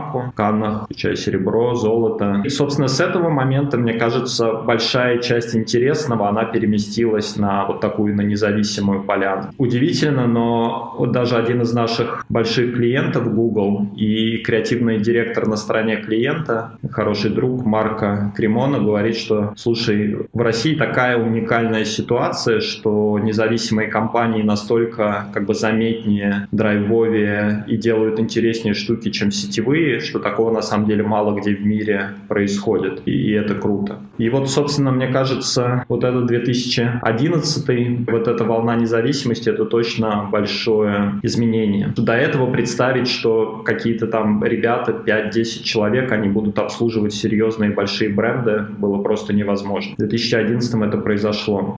Сбербанку, 0.00 0.32
Каннах, 0.34 0.84
включая 0.84 1.16
серебро, 1.16 1.74
золото. 1.74 2.42
И, 2.44 2.48
собственно, 2.48 2.88
с 2.88 3.00
этого 3.00 3.28
момента, 3.28 3.76
мне 3.76 3.94
кажется, 3.94 4.52
большая 4.52 5.18
часть 5.18 5.54
интересного, 5.54 6.28
она 6.28 6.44
переместилась 6.44 7.36
на 7.36 7.66
вот 7.66 7.80
такую, 7.80 8.16
на 8.16 8.22
независимую 8.22 9.02
поляну. 9.02 9.50
Удивительно, 9.58 10.26
но 10.26 10.94
вот 10.98 11.12
даже 11.12 11.36
один 11.36 11.62
из 11.62 11.72
наших 11.72 12.24
больших 12.28 12.76
клиентов, 12.76 13.32
Google, 13.34 13.88
и 13.96 14.38
креативный 14.38 14.98
директор 14.98 15.46
на 15.46 15.56
стороне 15.56 15.96
клиента, 15.96 16.72
хороший 16.90 17.30
друг 17.30 17.64
Марка 17.64 18.32
Кремона, 18.36 18.78
говорит, 18.78 19.16
что, 19.16 19.52
слушай, 19.56 20.16
в 20.32 20.40
России 20.40 20.74
такая 20.74 21.16
уникальная 21.18 21.84
ситуация, 21.84 22.60
что 22.60 23.18
независимые 23.18 23.88
компании 23.88 24.42
настолько 24.42 25.26
как 25.32 25.46
бы 25.46 25.54
заметнее, 25.54 26.48
драйвовее 26.52 27.64
и 27.66 27.76
делают 27.76 28.18
интереснее 28.18 28.74
штуки, 28.74 29.10
чем 29.10 29.30
сетевые, 29.30 29.89
что 29.98 30.18
такого 30.18 30.52
на 30.52 30.62
самом 30.62 30.86
деле 30.86 31.02
мало 31.02 31.38
где 31.38 31.54
в 31.54 31.66
мире 31.66 32.14
происходит, 32.28 33.02
и 33.06 33.32
это 33.32 33.54
круто. 33.54 33.98
И 34.18 34.28
вот, 34.30 34.50
собственно, 34.50 34.90
мне 34.90 35.08
кажется, 35.08 35.84
вот 35.88 36.04
этот 36.04 36.26
2011, 36.26 38.10
вот 38.10 38.28
эта 38.28 38.44
волна 38.44 38.76
независимости, 38.76 39.48
это 39.48 39.64
точно 39.64 40.28
большое 40.30 41.14
изменение. 41.22 41.92
До 41.96 42.12
этого 42.12 42.50
представить, 42.50 43.08
что 43.08 43.62
какие-то 43.64 44.06
там 44.06 44.44
ребята, 44.44 44.92
5-10 44.92 45.62
человек, 45.62 46.12
они 46.12 46.28
будут 46.28 46.58
обслуживать 46.58 47.14
серьезные 47.14 47.70
большие 47.70 48.10
бренды, 48.10 48.66
было 48.78 49.02
просто 49.02 49.32
невозможно. 49.32 49.94
В 49.94 49.98
2011 49.98 50.74
это 50.82 50.98
произошло. 50.98 51.76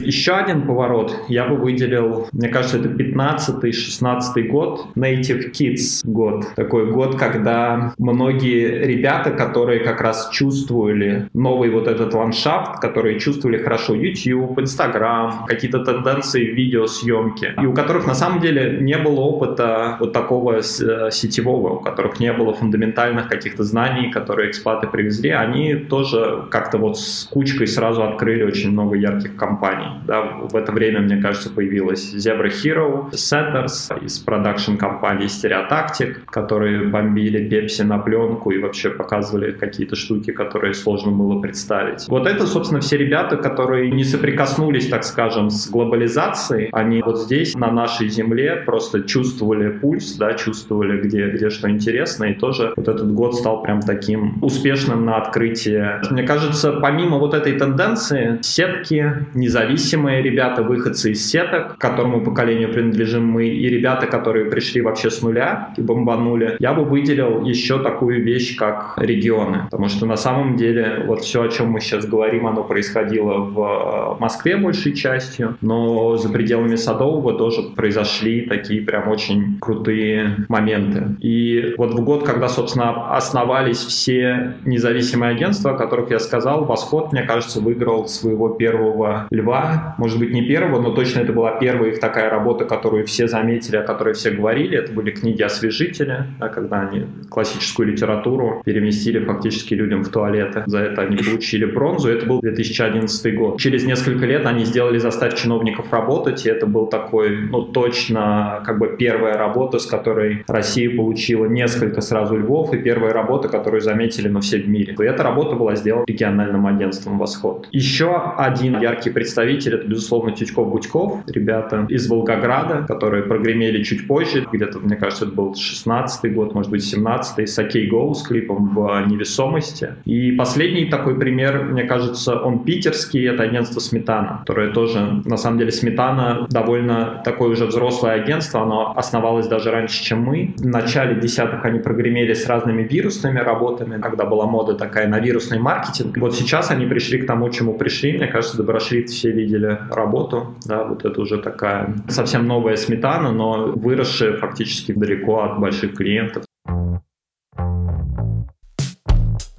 Еще 0.00 0.32
один 0.32 0.66
поворот 0.66 1.14
я 1.28 1.46
бы 1.46 1.56
выделил, 1.56 2.28
мне 2.32 2.48
кажется, 2.48 2.78
это 2.78 2.88
15-16 2.88 4.42
год, 4.48 4.86
Native 4.96 5.52
Kids 5.52 6.00
год. 6.04 6.46
Такой 6.54 6.90
год, 6.90 7.16
когда 7.16 7.92
многие 7.98 8.86
ребята, 8.86 9.30
которые 9.30 9.80
как 9.80 10.00
раз 10.00 10.30
чувствовали 10.32 11.28
новый 11.34 11.70
вот 11.70 11.88
этот 11.88 12.14
ландшафт, 12.14 12.80
которые 12.80 13.18
чувствовали 13.18 13.58
хорошо 13.58 13.94
YouTube, 13.94 14.58
Instagram, 14.58 15.46
какие-то 15.46 15.84
тенденции 15.84 16.52
в 16.52 16.54
видеосъемке, 16.54 17.54
и 17.60 17.66
у 17.66 17.72
которых 17.72 18.06
на 18.06 18.14
самом 18.14 18.40
деле 18.40 18.78
не 18.80 18.96
было 18.96 19.20
опыта 19.20 19.96
вот 20.00 20.12
такого 20.12 20.58
э, 20.58 21.10
сетевого, 21.10 21.74
у 21.74 21.80
которых 21.80 22.20
не 22.20 22.32
было 22.32 22.54
фундаментальных 22.54 23.28
каких-то 23.28 23.64
знаний, 23.64 24.10
которые 24.10 24.50
экспаты 24.50 24.86
привезли, 24.86 25.30
они 25.30 25.74
тоже 25.74 26.44
как-то 26.50 26.78
вот 26.78 26.98
с 26.98 27.24
кучкой 27.24 27.66
сразу 27.66 28.02
открыли 28.02 28.44
очень 28.44 28.70
много 28.70 28.96
ярких 28.96 29.36
компаний. 29.36 29.87
Да, 30.06 30.22
в 30.22 30.56
это 30.56 30.72
время, 30.72 31.00
мне 31.00 31.16
кажется, 31.16 31.50
появилась 31.50 32.14
Zebra 32.14 32.48
Hero, 32.48 33.10
Setters 33.12 34.04
из 34.04 34.18
продакшн-компании 34.18 35.26
Stereotactic, 35.26 36.24
которые 36.26 36.88
бомбили 36.88 37.48
Pepsi 37.48 37.84
на 37.84 37.98
пленку 37.98 38.50
и 38.50 38.58
вообще 38.58 38.90
показывали 38.90 39.52
какие-то 39.52 39.96
штуки, 39.96 40.32
которые 40.32 40.74
сложно 40.74 41.12
было 41.12 41.40
представить. 41.40 42.06
Вот 42.08 42.26
это, 42.26 42.46
собственно, 42.46 42.80
все 42.80 42.96
ребята, 42.96 43.36
которые 43.36 43.90
не 43.90 44.04
соприкоснулись, 44.04 44.88
так 44.88 45.04
скажем, 45.04 45.50
с 45.50 45.68
глобализацией. 45.70 46.68
Они 46.72 47.02
вот 47.02 47.20
здесь, 47.20 47.54
на 47.54 47.70
нашей 47.70 48.08
земле, 48.08 48.62
просто 48.66 49.02
чувствовали 49.02 49.70
пульс, 49.70 50.16
да, 50.16 50.34
чувствовали, 50.34 51.00
где, 51.00 51.28
где 51.30 51.50
что 51.50 51.70
интересно, 51.70 52.24
и 52.24 52.34
тоже 52.34 52.72
вот 52.76 52.88
этот 52.88 53.12
год 53.12 53.34
стал 53.34 53.62
прям 53.62 53.80
таким 53.80 54.38
успешным 54.42 55.04
на 55.04 55.16
открытие. 55.16 56.00
Мне 56.10 56.22
кажется, 56.22 56.72
помимо 56.72 57.18
вот 57.18 57.34
этой 57.34 57.52
тенденции, 57.58 58.38
сетки, 58.42 59.26
независимые 59.34 59.77
независимые 59.78 60.22
ребята, 60.22 60.62
выходцы 60.62 61.12
из 61.12 61.30
сеток, 61.30 61.76
к 61.76 61.80
которому 61.80 62.20
поколению 62.20 62.72
принадлежим 62.72 63.26
мы, 63.26 63.46
и 63.46 63.68
ребята, 63.68 64.06
которые 64.06 64.46
пришли 64.46 64.80
вообще 64.80 65.10
с 65.10 65.22
нуля 65.22 65.70
и 65.76 65.80
бомбанули, 65.80 66.56
я 66.58 66.72
бы 66.72 66.84
выделил 66.84 67.44
еще 67.44 67.78
такую 67.82 68.22
вещь, 68.22 68.56
как 68.56 68.94
регионы. 68.96 69.62
Потому 69.70 69.88
что 69.88 70.06
на 70.06 70.16
самом 70.16 70.56
деле 70.56 71.04
вот 71.06 71.20
все, 71.20 71.42
о 71.42 71.48
чем 71.48 71.70
мы 71.70 71.80
сейчас 71.80 72.06
говорим, 72.06 72.46
оно 72.46 72.64
происходило 72.64 73.38
в 73.38 74.16
э, 74.16 74.20
Москве 74.20 74.56
большей 74.56 74.94
частью, 74.94 75.56
но 75.60 76.16
за 76.16 76.28
пределами 76.28 76.76
Садового 76.76 77.38
тоже 77.38 77.62
произошли 77.76 78.42
такие 78.42 78.82
прям 78.82 79.08
очень 79.08 79.58
крутые 79.60 80.44
моменты. 80.48 81.16
И 81.20 81.74
вот 81.78 81.94
в 81.94 82.04
год, 82.04 82.24
когда, 82.24 82.48
собственно, 82.48 83.14
основались 83.16 83.78
все 83.78 84.54
независимые 84.64 85.32
агентства, 85.32 85.72
о 85.72 85.74
которых 85.74 86.10
я 86.10 86.18
сказал, 86.18 86.64
Восход, 86.64 87.12
мне 87.12 87.22
кажется, 87.22 87.60
выиграл 87.60 88.08
своего 88.08 88.48
первого 88.48 89.28
льва 89.30 89.67
может 89.98 90.18
быть 90.18 90.32
не 90.32 90.42
первого, 90.42 90.80
но 90.80 90.90
точно 90.92 91.20
это 91.20 91.32
была 91.32 91.58
первая 91.58 91.90
их 91.90 92.00
такая 92.00 92.30
работа, 92.30 92.64
которую 92.64 93.06
все 93.06 93.28
заметили, 93.28 93.76
о 93.76 93.82
которой 93.82 94.14
все 94.14 94.30
говорили. 94.30 94.78
Это 94.78 94.92
были 94.92 95.10
книги-освежители, 95.10 96.24
да, 96.38 96.48
когда 96.48 96.80
они 96.80 97.06
классическую 97.28 97.88
литературу 97.88 98.62
переместили 98.64 99.24
фактически 99.24 99.74
людям 99.74 100.02
в 100.04 100.08
туалеты. 100.08 100.64
За 100.66 100.78
это 100.78 101.02
они 101.02 101.16
получили 101.16 101.64
бронзу. 101.64 102.08
Это 102.08 102.26
был 102.26 102.40
2011 102.40 103.36
год. 103.36 103.60
Через 103.60 103.84
несколько 103.84 104.26
лет 104.26 104.46
они 104.46 104.64
сделали 104.64 104.98
«Заставь 104.98 105.34
чиновников 105.34 105.92
работать», 105.92 106.46
и 106.46 106.48
это 106.48 106.66
был 106.66 106.86
такой, 106.86 107.36
ну, 107.36 107.62
точно 107.62 108.62
как 108.64 108.78
бы 108.78 108.96
первая 108.98 109.36
работа, 109.36 109.78
с 109.78 109.86
которой 109.86 110.44
Россия 110.46 110.94
получила 110.94 111.46
несколько 111.46 112.00
сразу 112.00 112.36
львов, 112.36 112.72
и 112.74 112.78
первая 112.78 113.12
работа, 113.12 113.48
которую 113.48 113.80
заметили, 113.80 114.28
ну, 114.28 114.40
все 114.40 114.58
в 114.58 114.68
мире. 114.68 114.94
И 114.98 115.02
эта 115.02 115.22
работа 115.22 115.56
была 115.56 115.74
сделана 115.74 116.04
региональным 116.06 116.66
агентством 116.66 117.18
«Восход». 117.18 117.68
Еще 117.72 118.14
один 118.36 118.80
яркий 118.80 119.10
представитель 119.10 119.57
представитель, 119.58 119.74
это, 119.74 119.88
безусловно, 119.88 120.30
Тючков-Бутьков, 120.32 121.22
ребята 121.26 121.86
из 121.88 122.08
Волгограда, 122.08 122.84
которые 122.86 123.24
прогремели 123.24 123.82
чуть 123.82 124.06
позже, 124.06 124.46
где-то, 124.52 124.78
мне 124.78 124.96
кажется, 124.96 125.24
это 125.24 125.34
был 125.34 125.54
16 125.54 126.34
год, 126.34 126.54
может 126.54 126.70
быть, 126.70 126.82
17-й, 126.82 127.46
с 127.46 127.58
Окей 127.58 127.90
Go 127.90 128.14
с 128.14 128.22
клипом 128.22 128.74
в 128.74 129.06
невесомости. 129.06 129.94
И 130.04 130.32
последний 130.32 130.86
такой 130.86 131.18
пример, 131.18 131.64
мне 131.64 131.84
кажется, 131.84 132.40
он 132.40 132.64
питерский, 132.64 133.28
это 133.28 133.42
агентство 133.42 133.80
Сметана, 133.80 134.38
которое 134.40 134.72
тоже, 134.72 135.22
на 135.24 135.36
самом 135.36 135.58
деле, 135.58 135.72
Сметана 135.72 136.46
довольно 136.50 137.20
такое 137.24 137.50
уже 137.50 137.66
взрослое 137.66 138.12
агентство, 138.12 138.62
оно 138.62 138.92
основалось 138.96 139.46
даже 139.48 139.70
раньше, 139.70 140.02
чем 140.02 140.22
мы. 140.22 140.54
В 140.56 140.66
начале 140.66 141.20
десятых 141.20 141.64
они 141.64 141.80
прогремели 141.80 142.34
с 142.34 142.46
разными 142.46 142.82
вирусными 142.82 143.38
работами, 143.38 144.00
когда 144.00 144.24
была 144.24 144.46
мода 144.46 144.74
такая 144.74 145.08
на 145.08 145.18
вирусный 145.18 145.58
маркетинг. 145.58 146.16
Вот 146.18 146.34
сейчас 146.34 146.70
они 146.70 146.86
пришли 146.86 147.18
к 147.18 147.26
тому, 147.26 147.48
чему 147.50 147.74
пришли. 147.74 148.16
Мне 148.16 148.26
кажется, 148.26 148.56
Доброшрифт 148.56 149.08
все 149.08 149.32
видели 149.38 149.78
работу, 149.90 150.54
да, 150.66 150.84
вот 150.84 151.04
это 151.04 151.20
уже 151.20 151.38
такая 151.38 151.94
совсем 152.08 152.46
новая 152.46 152.76
сметана, 152.76 153.32
но 153.32 153.72
выросшая 153.72 154.36
фактически 154.36 154.92
далеко 154.92 155.42
от 155.42 155.60
больших 155.60 155.94
клиентов 155.94 156.47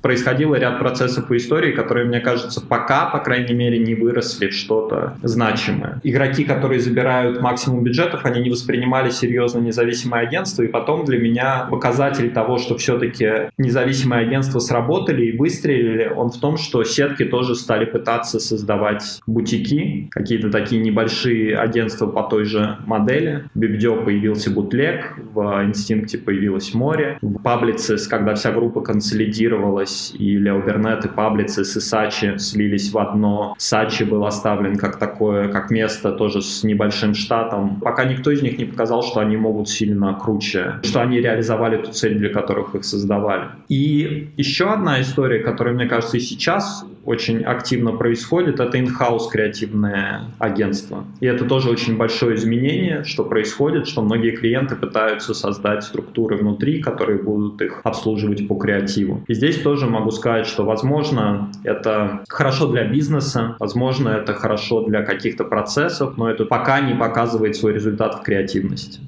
происходило 0.02 0.56
ряд 0.56 0.80
процессов 0.80 1.32
и 1.32 1.38
историй, 1.38 1.74
которые, 1.74 2.06
мне 2.06 2.20
кажется, 2.20 2.62
пока, 2.62 3.06
по 3.06 3.20
крайней 3.20 3.54
мере, 3.54 3.80
не 3.80 3.96
выросли 3.96 4.50
в 4.50 4.54
что-то 4.54 5.18
значимое. 5.24 6.00
Игроки, 6.04 6.44
которые 6.44 6.80
забирают 6.80 7.42
максимум 7.42 7.84
бюджетов, 7.84 8.26
они 8.26 8.42
не 8.42 8.50
воспринимали 8.50 9.10
серьезно 9.10 9.60
независимое 9.60 10.22
агентство, 10.22 10.64
и 10.64 10.68
потом 10.68 11.06
для 11.06 11.20
меня 11.20 11.68
показатель 11.70 12.32
того, 12.32 12.58
что 12.58 12.78
все-таки 12.78 13.50
независимые 13.58 14.22
агентства 14.22 14.60
сработали 14.60 15.26
и 15.26 15.38
выстрелили, 15.38 16.12
он 16.16 16.30
в 16.30 16.40
том, 16.40 16.58
что 16.58 16.84
сетки 16.84 17.26
тоже 17.26 17.56
стали 17.56 17.86
пытаться 17.86 18.40
создавать 18.40 19.22
бутики, 19.28 20.08
какие-то 20.12 20.50
такие 20.50 20.82
небольшие 20.82 21.58
агентства 21.58 22.08
по 22.08 22.24
той 22.24 22.46
же 22.46 22.78
модели. 22.86 23.46
В 23.54 23.60
Бибдё 23.60 24.04
появился 24.04 24.52
бутлег, 24.52 25.18
в 25.34 25.64
Инстинкте 25.66 26.18
появилось 26.18 26.74
море, 26.74 27.18
в 27.22 27.42
Паблицес, 27.42 28.08
когда 28.08 28.36
вся 28.36 28.52
группа 28.52 28.82
консолидировалась, 28.82 29.89
поменялось, 29.90 30.14
и 30.18 30.38
Лео 30.38 30.62
Бернет, 30.62 31.06
и 31.06 31.08
Паблицис, 31.08 31.76
и 31.76 31.80
Сачи 31.80 32.38
слились 32.38 32.92
в 32.92 32.98
одно. 32.98 33.56
Сачи 33.58 34.04
был 34.04 34.26
оставлен 34.26 34.78
как 34.78 34.98
такое, 35.00 35.50
как 35.50 35.72
место 35.72 36.12
тоже 36.12 36.42
с 36.42 36.64
небольшим 36.64 37.14
штатом. 37.14 37.80
Пока 37.82 38.06
никто 38.06 38.32
из 38.32 38.42
них 38.42 38.58
не 38.58 38.66
показал, 38.66 39.04
что 39.04 39.20
они 39.20 39.38
могут 39.38 39.70
сильно 39.70 40.14
круче, 40.14 40.80
что 40.84 41.02
они 41.02 41.20
реализовали 41.20 41.78
ту 41.78 41.92
цель, 41.92 42.18
для 42.18 42.30
которых 42.30 42.76
их 42.76 42.86
создавали. 42.86 43.46
И 43.70 44.30
еще 44.38 44.72
одна 44.72 45.02
история, 45.02 45.40
которая, 45.40 45.74
мне 45.74 45.86
кажется, 45.86 46.18
и 46.18 46.20
сейчас 46.20 46.86
очень 47.06 47.44
активно 47.44 47.92
происходит, 47.92 48.60
это 48.60 48.78
in-house 48.78 49.30
креативное 49.32 50.22
агентство. 50.38 51.06
И 51.22 51.26
это 51.26 51.46
тоже 51.46 51.70
очень 51.70 51.98
большое 51.98 52.36
изменение, 52.36 53.04
что 53.04 53.24
происходит, 53.24 53.88
что 53.88 54.02
многие 54.02 54.32
клиенты 54.32 54.76
пытаются 54.76 55.34
создать 55.34 55.84
структуры 55.84 56.38
внутри, 56.38 56.82
которые 56.82 57.18
будут 57.18 57.62
их 57.62 57.82
обслуживать 57.84 58.48
по 58.48 58.56
креативу. 58.56 59.24
И 59.28 59.34
здесь 59.34 59.60
тоже 59.60 59.79
могу 59.88 60.12
сказать, 60.12 60.46
что, 60.48 60.66
возможно, 60.66 61.52
это 61.64 62.24
хорошо 62.30 62.68
для 62.68 62.86
бизнеса, 62.86 63.56
возможно, 63.60 64.10
это 64.10 64.34
хорошо 64.34 64.86
для 64.86 65.04
каких-то 65.04 65.44
процессов, 65.44 66.18
но 66.18 66.30
это 66.30 66.46
пока 66.46 66.80
не 66.80 66.94
показывает 66.94 67.56
свой 67.56 67.74
результат 67.74 68.16
в 68.16 68.22
креативности. 68.22 69.02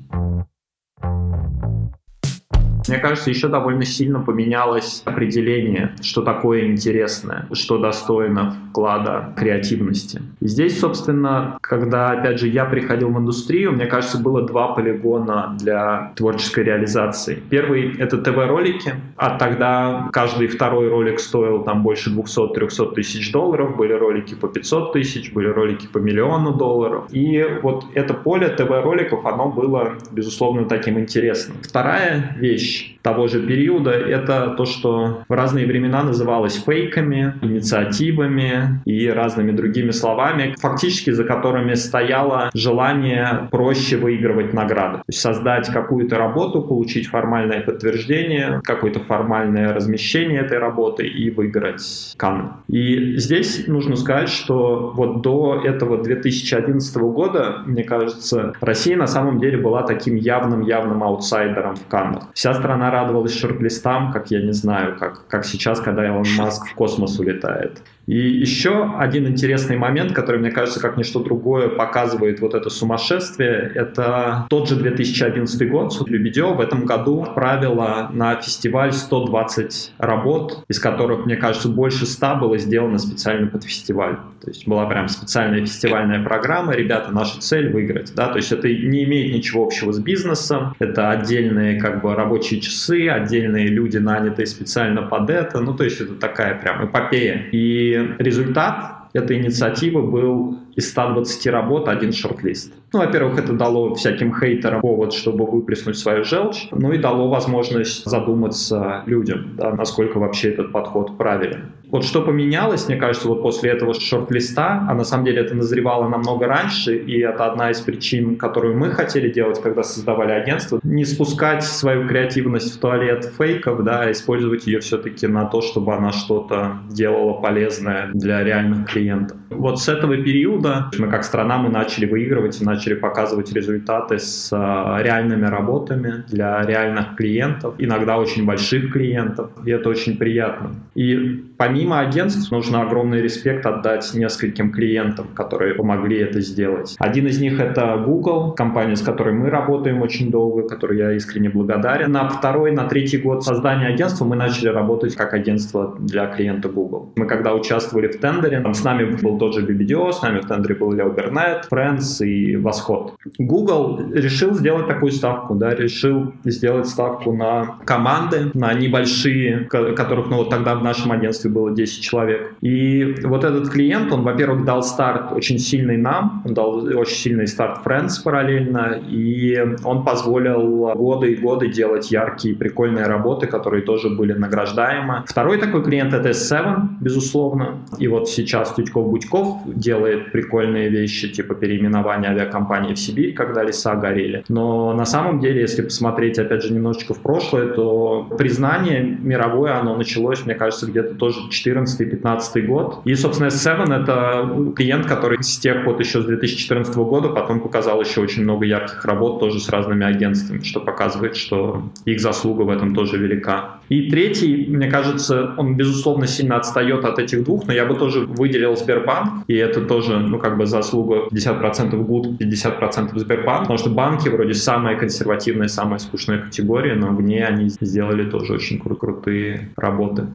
Мне 2.88 2.98
кажется, 2.98 3.30
еще 3.30 3.48
довольно 3.48 3.86
сильно 3.86 4.20
поменялось 4.20 5.02
определение, 5.06 5.94
что 6.02 6.22
такое 6.22 6.66
интересное, 6.68 7.48
что 7.54 7.78
достойно 7.78 8.56
вклада 8.70 9.34
креативности. 9.38 10.22
И 10.40 10.48
здесь, 10.48 10.80
собственно, 10.80 11.58
когда, 11.62 12.12
опять 12.12 12.40
же, 12.40 12.48
я 12.48 12.66
приходил 12.66 13.10
в 13.10 13.20
индустрию, 13.20 13.72
мне 13.74 13.86
кажется, 13.86 14.18
было 14.18 14.42
два 14.42 14.70
полигона 14.70 15.56
для 15.60 16.12
творческой 16.16 16.64
реализации. 16.64 17.42
Первый— 17.50 17.98
это 18.00 18.18
ТВ-ролики, 18.18 18.96
а 19.16 19.38
тогда 19.38 20.10
каждый 20.12 20.48
второй 20.48 20.90
ролик 20.90 21.20
стоил 21.20 21.64
там 21.64 21.84
больше 21.84 22.10
200-300 22.10 22.94
тысяч 22.94 23.32
долларов, 23.32 23.76
были 23.78 23.94
ролики 23.94 24.36
по 24.36 24.48
500 24.48 24.94
тысяч, 24.94 25.32
были 25.34 25.48
ролики 25.48 25.88
по 25.88 25.98
миллиону 25.98 26.54
долларов. 26.54 27.06
И 27.12 27.46
вот 27.62 27.86
это 27.94 28.14
поле 28.14 28.50
ТВ-роликов, 28.50 29.26
оно 29.26 29.50
было, 29.50 29.94
безусловно, 30.12 30.66
таким 30.66 31.00
интересным. 31.00 31.58
Вторая 31.62 32.36
вещь, 32.40 32.71
English 32.72 33.01
того 33.02 33.28
же 33.28 33.46
периода, 33.46 33.92
это 33.92 34.54
то, 34.58 34.66
что 34.66 35.24
в 35.28 35.34
разные 35.34 35.66
времена 35.66 36.04
называлось 36.04 36.64
фейками, 36.64 37.36
инициативами 37.42 38.82
и 38.86 39.08
разными 39.08 39.52
другими 39.52 39.92
словами, 39.92 40.56
фактически 40.60 41.12
за 41.12 41.24
которыми 41.24 41.74
стояло 41.74 42.50
желание 42.54 43.48
проще 43.52 43.98
выигрывать 43.98 44.54
награды. 44.54 44.98
То 44.98 45.04
есть 45.08 45.22
создать 45.22 45.68
какую-то 45.70 46.18
работу, 46.18 46.62
получить 46.62 47.08
формальное 47.08 47.62
подтверждение, 47.62 48.62
какое-то 48.64 49.00
формальное 49.00 49.74
размещение 49.74 50.42
этой 50.42 50.60
работы 50.60 51.08
и 51.08 51.30
выиграть 51.32 52.14
Канны. 52.18 52.50
И 52.68 53.18
здесь 53.18 53.68
нужно 53.68 53.96
сказать, 53.96 54.30
что 54.30 54.92
вот 54.96 55.22
до 55.22 55.62
этого 55.64 56.02
2011 56.02 56.96
года, 56.98 57.64
мне 57.66 57.84
кажется, 57.84 58.54
Россия 58.62 58.98
на 58.98 59.08
самом 59.08 59.40
деле 59.40 59.58
была 59.58 59.84
таким 59.84 60.16
явным-явным 60.16 61.04
аутсайдером 61.04 61.76
в 61.76 61.88
Каннах. 61.88 62.24
Вся 62.34 62.54
страна 62.54 62.91
страна 62.92 63.04
радовалась 63.04 63.38
шорт-листам, 63.38 64.12
как 64.12 64.32
я 64.32 64.42
не 64.42 64.54
знаю, 64.54 64.98
как, 64.98 65.28
как 65.28 65.46
сейчас, 65.46 65.80
когда 65.80 66.06
Илон 66.06 66.26
Маск 66.38 66.68
в 66.68 66.76
космос 66.76 67.20
улетает. 67.20 67.82
И 68.08 68.18
еще 68.18 68.94
один 68.98 69.28
интересный 69.28 69.78
момент, 69.78 70.14
который, 70.14 70.40
мне 70.40 70.52
кажется, 70.52 70.80
как 70.80 70.98
ничто 70.98 71.24
другое 71.24 71.70
показывает 71.70 72.42
вот 72.42 72.56
это 72.56 72.70
сумасшествие, 72.70 73.72
это 73.76 74.48
тот 74.50 74.68
же 74.68 74.76
2011 74.76 75.70
год. 75.70 75.94
Суд 75.94 76.10
Лебедев 76.10 76.58
в 76.58 76.60
этом 76.60 76.86
году 76.86 77.24
отправила 77.24 78.10
на 78.12 78.36
фестиваль 78.36 78.92
120 78.92 79.94
работ, 80.00 80.64
из 80.68 80.80
которых, 80.80 81.26
мне 81.26 81.36
кажется, 81.36 81.70
больше 81.70 82.06
100 82.06 82.36
было 82.36 82.58
сделано 82.58 82.98
специально 82.98 83.48
под 83.48 83.64
фестиваль. 83.64 84.18
То 84.42 84.50
есть 84.50 84.68
была 84.68 84.88
прям 84.88 85.08
специальная 85.08 85.62
фестивальная 85.62 86.24
программа. 86.24 86.74
Ребята, 86.74 87.12
наша 87.12 87.40
цель 87.40 87.72
выиграть. 87.72 88.14
Да? 88.16 88.28
То 88.28 88.38
есть 88.38 88.52
это 88.52 88.68
не 88.68 89.04
имеет 89.04 89.34
ничего 89.34 89.64
общего 89.64 89.94
с 89.94 90.00
бизнесом. 90.00 90.76
Это 90.80 91.12
отдельные 91.12 91.80
как 91.80 92.02
бы 92.02 92.16
рабочие 92.16 92.60
часы, 92.60 92.81
отдельные 93.10 93.68
люди, 93.68 93.98
нанятые 93.98 94.46
специально 94.46 95.02
под 95.02 95.30
это. 95.30 95.60
Ну, 95.62 95.74
то 95.74 95.84
есть 95.84 96.02
это 96.02 96.16
такая 96.16 96.56
прям 96.60 96.86
эпопея. 96.86 97.48
И 97.52 98.16
результат 98.20 99.02
этой 99.14 99.38
инициативы 99.38 100.04
был 100.04 100.58
из 100.76 100.90
120 100.90 101.48
работ 101.48 101.88
один 101.88 102.14
шорт-лист. 102.14 102.74
Ну, 102.94 103.00
во-первых, 103.00 103.40
это 103.40 103.54
дало 103.54 103.94
всяким 103.96 104.34
хейтерам 104.34 104.82
повод, 104.82 105.14
чтобы 105.14 105.46
выплеснуть 105.46 105.98
свою 105.98 106.24
желчь, 106.24 106.68
ну 106.72 106.92
и 106.94 106.98
дало 106.98 107.30
возможность 107.30 108.06
задуматься 108.06 109.04
людям, 109.06 109.56
да, 109.58 109.74
насколько 109.74 110.18
вообще 110.18 110.50
этот 110.52 110.72
подход 110.72 111.18
правилен. 111.18 111.72
Вот 111.92 112.06
что 112.06 112.22
поменялось, 112.22 112.88
мне 112.88 112.96
кажется, 112.96 113.28
вот 113.28 113.42
после 113.42 113.72
этого 113.72 113.94
шорт-листа, 113.94 114.88
а 114.90 114.94
на 114.94 115.04
самом 115.04 115.26
деле 115.26 115.42
это 115.42 115.54
назревало 115.54 116.08
намного 116.08 116.48
раньше, 116.48 116.96
и 116.96 117.20
это 117.20 117.46
одна 117.46 117.70
из 117.70 117.82
причин, 117.82 118.38
которую 118.38 118.78
мы 118.78 118.92
хотели 118.92 119.30
делать, 119.30 119.62
когда 119.62 119.84
создавали 119.84 120.32
агентство, 120.32 120.80
не 120.84 121.04
спускать 121.04 121.64
свою 121.64 122.08
креативность 122.08 122.74
в 122.74 122.80
туалет 122.80 123.30
фейков, 123.38 123.84
да, 123.84 124.04
а 124.04 124.12
использовать 124.12 124.68
ее 124.68 124.80
все-таки 124.80 125.28
на 125.28 125.44
то, 125.46 125.62
чтобы 125.62 125.94
она 125.94 126.14
что-то 126.14 126.78
делала 126.90 127.34
полезное 127.34 128.10
для 128.14 128.42
реальных 128.42 128.90
клиентов. 128.90 129.38
Вот 129.50 129.82
с 129.82 129.90
этого 129.90 130.16
периода 130.16 130.90
мы 130.98 131.10
как 131.10 131.26
страна 131.26 131.58
мы 131.58 131.70
начали 131.70 132.06
выигрывать 132.06 132.62
и 132.62 132.66
начали 132.66 132.94
показывать 132.94 133.52
результаты 133.52 134.18
с 134.18 134.50
а, 134.54 134.98
реальными 135.02 135.46
работами 135.46 136.24
для 136.30 136.62
реальных 136.62 137.18
клиентов, 137.18 137.76
иногда 137.78 138.18
очень 138.18 138.46
больших 138.46 138.94
клиентов, 138.94 139.52
и 139.66 139.72
это 139.72 139.90
очень 139.90 140.18
приятно. 140.18 140.72
И 140.96 141.44
помимо 141.58 141.81
агентств 141.90 142.52
нужно 142.52 142.82
огромный 142.82 143.22
респект 143.22 143.66
отдать 143.66 144.14
нескольким 144.14 144.72
клиентам, 144.72 145.28
которые 145.34 145.76
помогли 145.76 146.18
это 146.20 146.42
сделать. 146.42 146.96
Один 147.00 147.28
из 147.28 147.40
них 147.40 147.60
это 147.60 148.02
Google, 148.06 148.54
компания, 148.54 148.96
с 148.96 149.02
которой 149.02 149.34
мы 149.34 149.50
работаем 149.50 150.02
очень 150.02 150.32
долго, 150.32 150.68
которой 150.68 150.98
я 150.98 151.14
искренне 151.14 151.50
благодарен. 151.50 152.12
На 152.12 152.28
второй, 152.30 152.72
на 152.72 152.86
третий 152.86 153.18
год 153.18 153.44
создания 153.44 153.88
агентства 153.88 154.26
мы 154.26 154.36
начали 154.36 154.68
работать 154.70 155.16
как 155.16 155.34
агентство 155.34 155.96
для 156.00 156.28
клиента 156.28 156.70
Google. 156.70 157.12
Мы 157.16 157.26
когда 157.26 157.54
участвовали 157.54 158.08
в 158.08 158.20
тендере, 158.20 158.60
там 158.62 158.74
с 158.74 158.84
нами 158.84 159.16
был 159.22 159.38
тот 159.38 159.56
же 159.56 159.66
BBDO, 159.66 160.12
с 160.12 160.22
нами 160.22 160.40
в 160.40 160.48
тендере 160.48 160.76
был 160.76 160.94
Leo 160.94 161.16
Burnett, 161.16 161.64
Friends 161.72 162.26
и 162.26 162.56
Восход. 162.56 163.16
Google 163.38 164.02
решил 164.14 164.54
сделать 164.54 164.88
такую 164.88 165.12
ставку, 165.12 165.56
да, 165.56 165.74
решил 165.74 166.34
сделать 166.44 166.88
ставку 166.88 167.34
на 167.34 167.78
команды, 167.86 168.52
на 168.54 168.74
небольшие, 168.74 169.66
которых, 169.66 170.30
ну, 170.30 170.38
вот 170.38 170.50
тогда 170.50 170.76
в 170.76 170.84
нашем 170.84 171.12
агентстве 171.12 171.50
было 171.50 171.71
10 171.74 172.04
человек. 172.04 172.54
И 172.62 173.16
вот 173.24 173.44
этот 173.44 173.70
клиент, 173.70 174.12
он, 174.12 174.24
во-первых, 174.24 174.66
дал 174.66 174.84
старт 174.84 175.32
очень 175.32 175.60
сильный 175.60 175.98
нам, 175.98 176.44
он 176.46 176.54
дал 176.54 176.84
очень 176.98 177.16
сильный 177.16 177.48
старт 177.48 177.80
Friends 177.86 178.24
параллельно, 178.24 179.00
и 179.10 179.58
он 179.84 180.04
позволил 180.04 180.94
годы 180.96 181.34
и 181.34 181.36
годы 181.36 181.68
делать 181.68 182.12
яркие, 182.12 182.56
прикольные 182.56 183.06
работы, 183.06 183.48
которые 183.48 183.84
тоже 183.84 184.10
были 184.10 184.34
награждаемы. 184.34 185.24
Второй 185.28 185.58
такой 185.58 185.84
клиент— 185.84 186.14
это 186.16 186.30
S7, 186.30 187.00
безусловно. 187.00 187.80
И 188.00 188.08
вот 188.08 188.30
сейчас 188.30 188.74
Тютьков-Будьков 188.78 189.74
делает 189.74 190.32
прикольные 190.32 190.90
вещи, 190.90 191.30
типа 191.30 191.56
переименования 191.56 192.30
авиакомпании 192.30 192.94
в 192.94 193.00
Сибирь, 193.00 193.34
когда 193.34 193.64
леса 193.64 193.96
горели. 193.96 194.44
Но 194.50 194.94
на 194.94 195.06
самом 195.06 195.40
деле, 195.40 195.62
если 195.62 195.82
посмотреть, 195.82 196.40
опять 196.40 196.64
же, 196.64 196.74
немножечко 196.74 197.14
в 197.14 197.22
прошлое, 197.22 197.68
то 197.68 198.28
признание 198.38 199.02
мировое, 199.02 199.80
оно 199.80 199.96
началось, 199.96 200.46
мне 200.46 200.56
кажется, 200.56 200.86
где-то 200.88 201.16
тоже 201.16 201.40
14-15 201.66 202.62
год. 202.66 203.02
И, 203.06 203.16
собственно, 203.16 203.48
S7— 203.48 204.02
это 204.02 204.74
клиент, 204.76 205.06
который 205.06 205.44
с 205.44 205.58
тех 205.58 205.86
вот 205.86 206.00
еще 206.00 206.22
с 206.22 206.26
2014 206.26 206.96
года 206.96 207.30
потом 207.30 207.60
показал 207.60 208.02
еще 208.02 208.22
очень 208.22 208.44
много 208.44 208.66
ярких 208.66 209.06
работ 209.06 209.40
тоже 209.40 209.60
с 209.60 209.70
разными 209.70 210.06
агентствами, 210.06 210.62
что 210.64 210.80
показывает, 210.80 211.36
что 211.36 211.84
их 212.06 212.20
заслуга 212.20 212.64
в 212.64 212.70
этом 212.70 212.96
тоже 212.96 213.18
велика. 213.18 213.80
И 213.90 214.10
третий, 214.10 214.68
мне 214.70 214.90
кажется, 214.90 215.54
он, 215.58 215.76
безусловно, 215.76 216.28
сильно 216.28 216.56
отстает 216.56 217.06
от 217.06 217.20
этих 217.20 217.44
двух, 217.44 217.68
но 217.68 217.74
я 217.74 217.86
бы 217.86 217.96
тоже 217.96 218.22
выделил 218.22 218.76
Сбербанк, 218.76 219.44
и 219.48 219.56
это 219.56 219.82
тоже, 219.82 220.18
ну, 220.18 220.40
как 220.40 220.58
бы 220.58 220.66
заслуга 220.66 221.28
50% 221.32 221.96
ГУД, 222.04 222.42
50% 222.42 223.18
Сбербанк, 223.20 223.62
потому 223.62 223.78
что 223.78 223.90
банки 223.90 224.30
вроде 224.30 224.54
самая 224.54 224.96
консервативная, 224.98 225.68
самая 225.68 226.00
скучная 226.00 226.40
категория, 226.40 226.96
но 226.96 227.08
в 227.08 227.22
ней 227.22 227.44
они 227.44 227.70
сделали 227.70 228.30
тоже 228.30 228.54
очень 228.54 228.78
кру- 228.78 228.96
крутые 228.96 229.70
работы. 229.76 230.28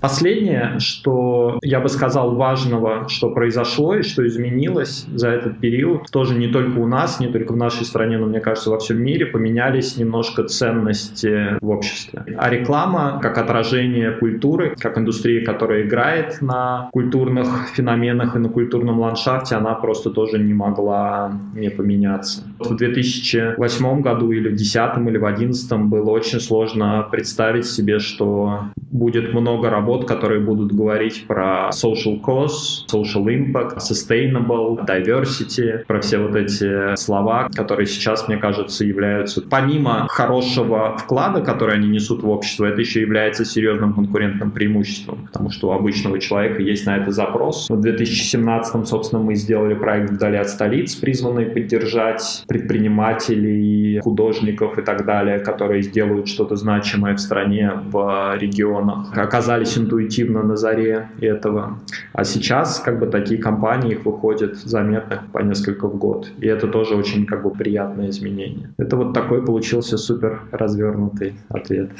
Последнее, 0.00 0.78
что 0.78 1.58
я 1.62 1.80
бы 1.80 1.88
сказал 1.88 2.34
важного, 2.34 3.08
что 3.08 3.30
произошло 3.30 3.96
и 3.96 4.02
что 4.02 4.26
изменилось 4.26 5.06
за 5.12 5.28
этот 5.28 5.58
период, 5.58 6.10
тоже 6.10 6.34
не 6.34 6.48
только 6.48 6.78
у 6.78 6.86
нас, 6.86 7.20
не 7.20 7.28
только 7.28 7.52
в 7.52 7.56
нашей 7.56 7.84
стране, 7.86 8.18
но, 8.18 8.26
мне 8.26 8.40
кажется, 8.40 8.70
во 8.70 8.78
всем 8.78 9.02
мире 9.02 9.26
поменялись 9.26 9.96
немножко 9.96 10.44
ценности 10.44 11.58
в 11.60 11.70
обществе. 11.70 12.24
А 12.36 12.50
реклама, 12.50 13.18
как 13.22 13.38
отражение 13.38 14.12
культуры, 14.12 14.74
как 14.78 14.98
индустрия, 14.98 15.44
которая 15.44 15.82
играет 15.82 16.42
на 16.42 16.88
культурных 16.92 17.68
феноменах 17.74 18.36
и 18.36 18.38
на 18.38 18.48
культурном 18.48 19.00
ландшафте, 19.00 19.54
она 19.54 19.74
просто 19.74 20.10
тоже 20.10 20.38
не 20.38 20.54
могла 20.54 21.32
не 21.54 21.70
поменяться. 21.70 22.42
В 22.58 22.76
2008 22.76 24.00
году 24.02 24.30
или 24.32 24.48
в 24.48 24.56
2010 24.56 24.98
или 25.08 25.18
в 25.18 25.20
2011 25.20 25.72
было 25.88 26.10
очень 26.10 26.40
сложно 26.40 27.06
представить 27.10 27.66
себе, 27.66 27.98
что 27.98 28.66
будет 28.90 29.32
много 29.32 29.70
работ, 29.86 30.04
которые 30.04 30.40
будут 30.40 30.72
говорить 30.72 31.26
про 31.28 31.70
social 31.72 32.20
cause, 32.20 32.84
social 32.92 33.24
impact, 33.26 33.78
sustainable, 33.78 34.84
diversity, 34.84 35.84
про 35.86 36.00
все 36.00 36.18
вот 36.18 36.34
эти 36.34 36.96
слова, 36.96 37.48
которые 37.54 37.86
сейчас, 37.86 38.26
мне 38.26 38.36
кажется, 38.36 38.84
являются, 38.84 39.42
помимо 39.42 40.08
хорошего 40.08 40.96
вклада, 40.98 41.40
который 41.40 41.76
они 41.76 41.88
несут 41.88 42.24
в 42.24 42.28
общество, 42.28 42.64
это 42.66 42.80
еще 42.80 43.00
является 43.00 43.44
серьезным 43.44 43.94
конкурентным 43.94 44.50
преимуществом, 44.50 45.28
потому 45.32 45.50
что 45.50 45.68
у 45.68 45.72
обычного 45.72 46.18
человека 46.18 46.62
есть 46.62 46.84
на 46.86 46.96
это 46.96 47.12
запрос. 47.12 47.70
В 47.70 47.80
2017, 47.80 48.88
собственно, 48.88 49.22
мы 49.22 49.36
сделали 49.36 49.74
проект 49.74 50.10
«Вдали 50.10 50.38
от 50.38 50.48
столиц», 50.48 50.96
призванный 50.96 51.46
поддержать 51.46 52.42
предпринимателей, 52.48 54.00
художников 54.00 54.78
и 54.78 54.82
так 54.82 55.04
далее, 55.04 55.38
которые 55.38 55.82
сделают 55.82 56.26
что-то 56.26 56.56
значимое 56.56 57.14
в 57.14 57.20
стране, 57.20 57.70
в 57.84 58.36
регионах, 58.40 59.16
оказались 59.16 59.75
интуитивно 59.78 60.42
на 60.42 60.56
заре 60.56 61.08
этого. 61.20 61.78
А 62.12 62.24
сейчас 62.24 62.80
как 62.80 62.98
бы 62.98 63.06
такие 63.06 63.40
компании, 63.40 63.92
их 63.92 64.04
выходит 64.04 64.56
заметных 64.56 65.20
по 65.32 65.38
несколько 65.38 65.88
в 65.88 65.96
год. 65.96 66.28
И 66.38 66.46
это 66.46 66.68
тоже 66.68 66.94
очень 66.94 67.26
как 67.26 67.42
бы 67.42 67.50
приятное 67.50 68.10
изменение. 68.10 68.74
Это 68.78 68.96
вот 68.96 69.12
такой 69.14 69.44
получился 69.44 69.96
супер 69.96 70.42
развернутый 70.52 71.34
ответ. 71.48 71.90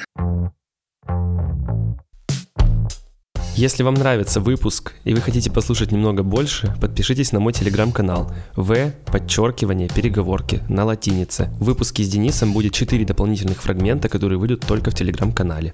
Если 3.57 3.83
вам 3.83 3.95
нравится 3.95 4.39
выпуск 4.41 4.93
и 5.05 5.15
вы 5.15 5.23
хотите 5.23 5.51
послушать 5.51 5.91
немного 5.91 6.23
больше, 6.23 6.75
подпишитесь 6.79 7.33
на 7.33 7.41
мой 7.41 7.55
телеграм-канал 7.55 8.31
В, 8.55 8.93
подчеркивание, 9.07 9.89
переговорки 9.89 10.61
на 10.69 10.85
латинице. 10.85 11.49
В 11.59 11.65
выпуске 11.65 12.03
с 12.03 12.09
Денисом 12.11 12.53
будет 12.53 12.75
4 12.75 13.07
дополнительных 13.07 13.63
фрагмента, 13.63 14.11
которые 14.11 14.39
выйдут 14.39 14.67
только 14.67 14.91
в 14.91 14.95
телеграм-канале. 14.95 15.73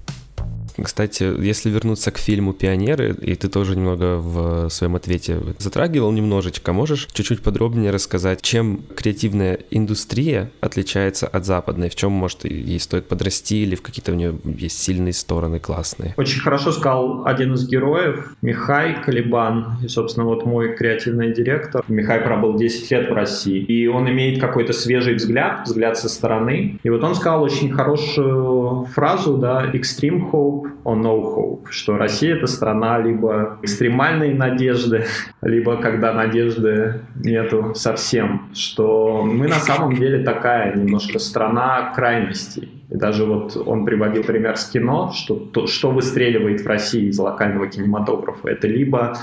Кстати, 0.81 1.25
если 1.43 1.71
вернуться 1.71 2.11
к 2.11 2.19
фильму 2.19 2.53
«Пионеры», 2.53 3.15
и 3.21 3.35
ты 3.35 3.49
тоже 3.49 3.77
немного 3.77 4.19
в 4.19 4.69
своем 4.71 4.97
ответе 4.97 5.39
затрагивал 5.59 6.13
немножечко, 6.13 6.73
можешь 6.73 7.09
чуть-чуть 7.13 7.43
подробнее 7.43 7.91
рассказать, 7.91 8.43
чем 8.43 8.83
креативная 8.95 9.59
индустрия 9.71 10.51
отличается 10.61 11.27
от 11.27 11.45
западной, 11.45 11.89
в 11.89 11.97
чем, 11.97 12.13
может, 12.13 12.45
ей 12.45 12.79
стоит 12.81 13.09
подрасти, 13.09 13.63
или 13.63 13.75
в 13.75 13.83
какие-то 13.83 14.13
у 14.13 14.15
нее 14.15 14.35
есть 14.45 14.79
сильные 14.79 15.13
стороны 15.13 15.59
классные? 15.59 16.15
Очень 16.17 16.41
хорошо 16.41 16.73
сказал 16.73 17.27
один 17.27 17.55
из 17.55 17.69
героев, 17.69 18.35
Михай 18.43 19.03
Калибан, 19.03 19.79
и, 19.83 19.89
собственно, 19.89 20.27
вот 20.27 20.47
мой 20.47 20.75
креативный 20.77 21.33
директор. 21.33 21.85
Михай 21.89 22.21
пробыл 22.21 22.57
10 22.57 22.91
лет 22.91 23.11
в 23.11 23.15
России, 23.15 23.59
и 23.59 23.87
он 23.87 24.09
имеет 24.09 24.41
какой-то 24.41 24.73
свежий 24.73 25.15
взгляд, 25.15 25.67
взгляд 25.67 25.99
со 25.99 26.09
стороны. 26.09 26.79
И 26.83 26.91
вот 26.91 27.03
он 27.03 27.15
сказал 27.15 27.43
очень 27.43 27.71
хорошую 27.73 28.87
фразу, 28.87 29.37
да, 29.37 29.71
«extreme 29.73 30.31
hope 30.31 30.62
hope 30.85 31.01
no 31.01 31.21
hope, 31.21 31.71
что 31.71 31.97
Россия 31.97 32.37
это 32.37 32.47
страна 32.47 32.99
либо 32.99 33.59
экстремальной 33.63 34.35
надежды, 34.35 35.07
либо 35.43 35.77
когда 35.77 36.13
надежды 36.13 37.01
нету 37.17 37.73
совсем, 37.75 38.51
что 38.55 39.23
мы 39.23 39.49
на 39.49 39.61
самом 39.61 39.95
деле 39.95 40.25
такая 40.25 40.75
немножко 40.77 41.19
страна 41.19 41.93
крайностей. 41.95 42.83
И 42.91 42.97
даже 42.97 43.25
вот 43.25 43.57
он 43.57 43.85
приводил 43.85 44.23
пример 44.23 44.57
с 44.57 44.67
кино, 44.67 45.13
что 45.15 45.35
то, 45.35 45.67
что 45.67 45.91
выстреливает 45.91 46.61
в 46.61 46.67
России 46.67 47.09
из 47.09 47.19
локального 47.19 47.67
кинематографа, 47.67 48.49
это 48.49 48.67
либо 48.67 49.17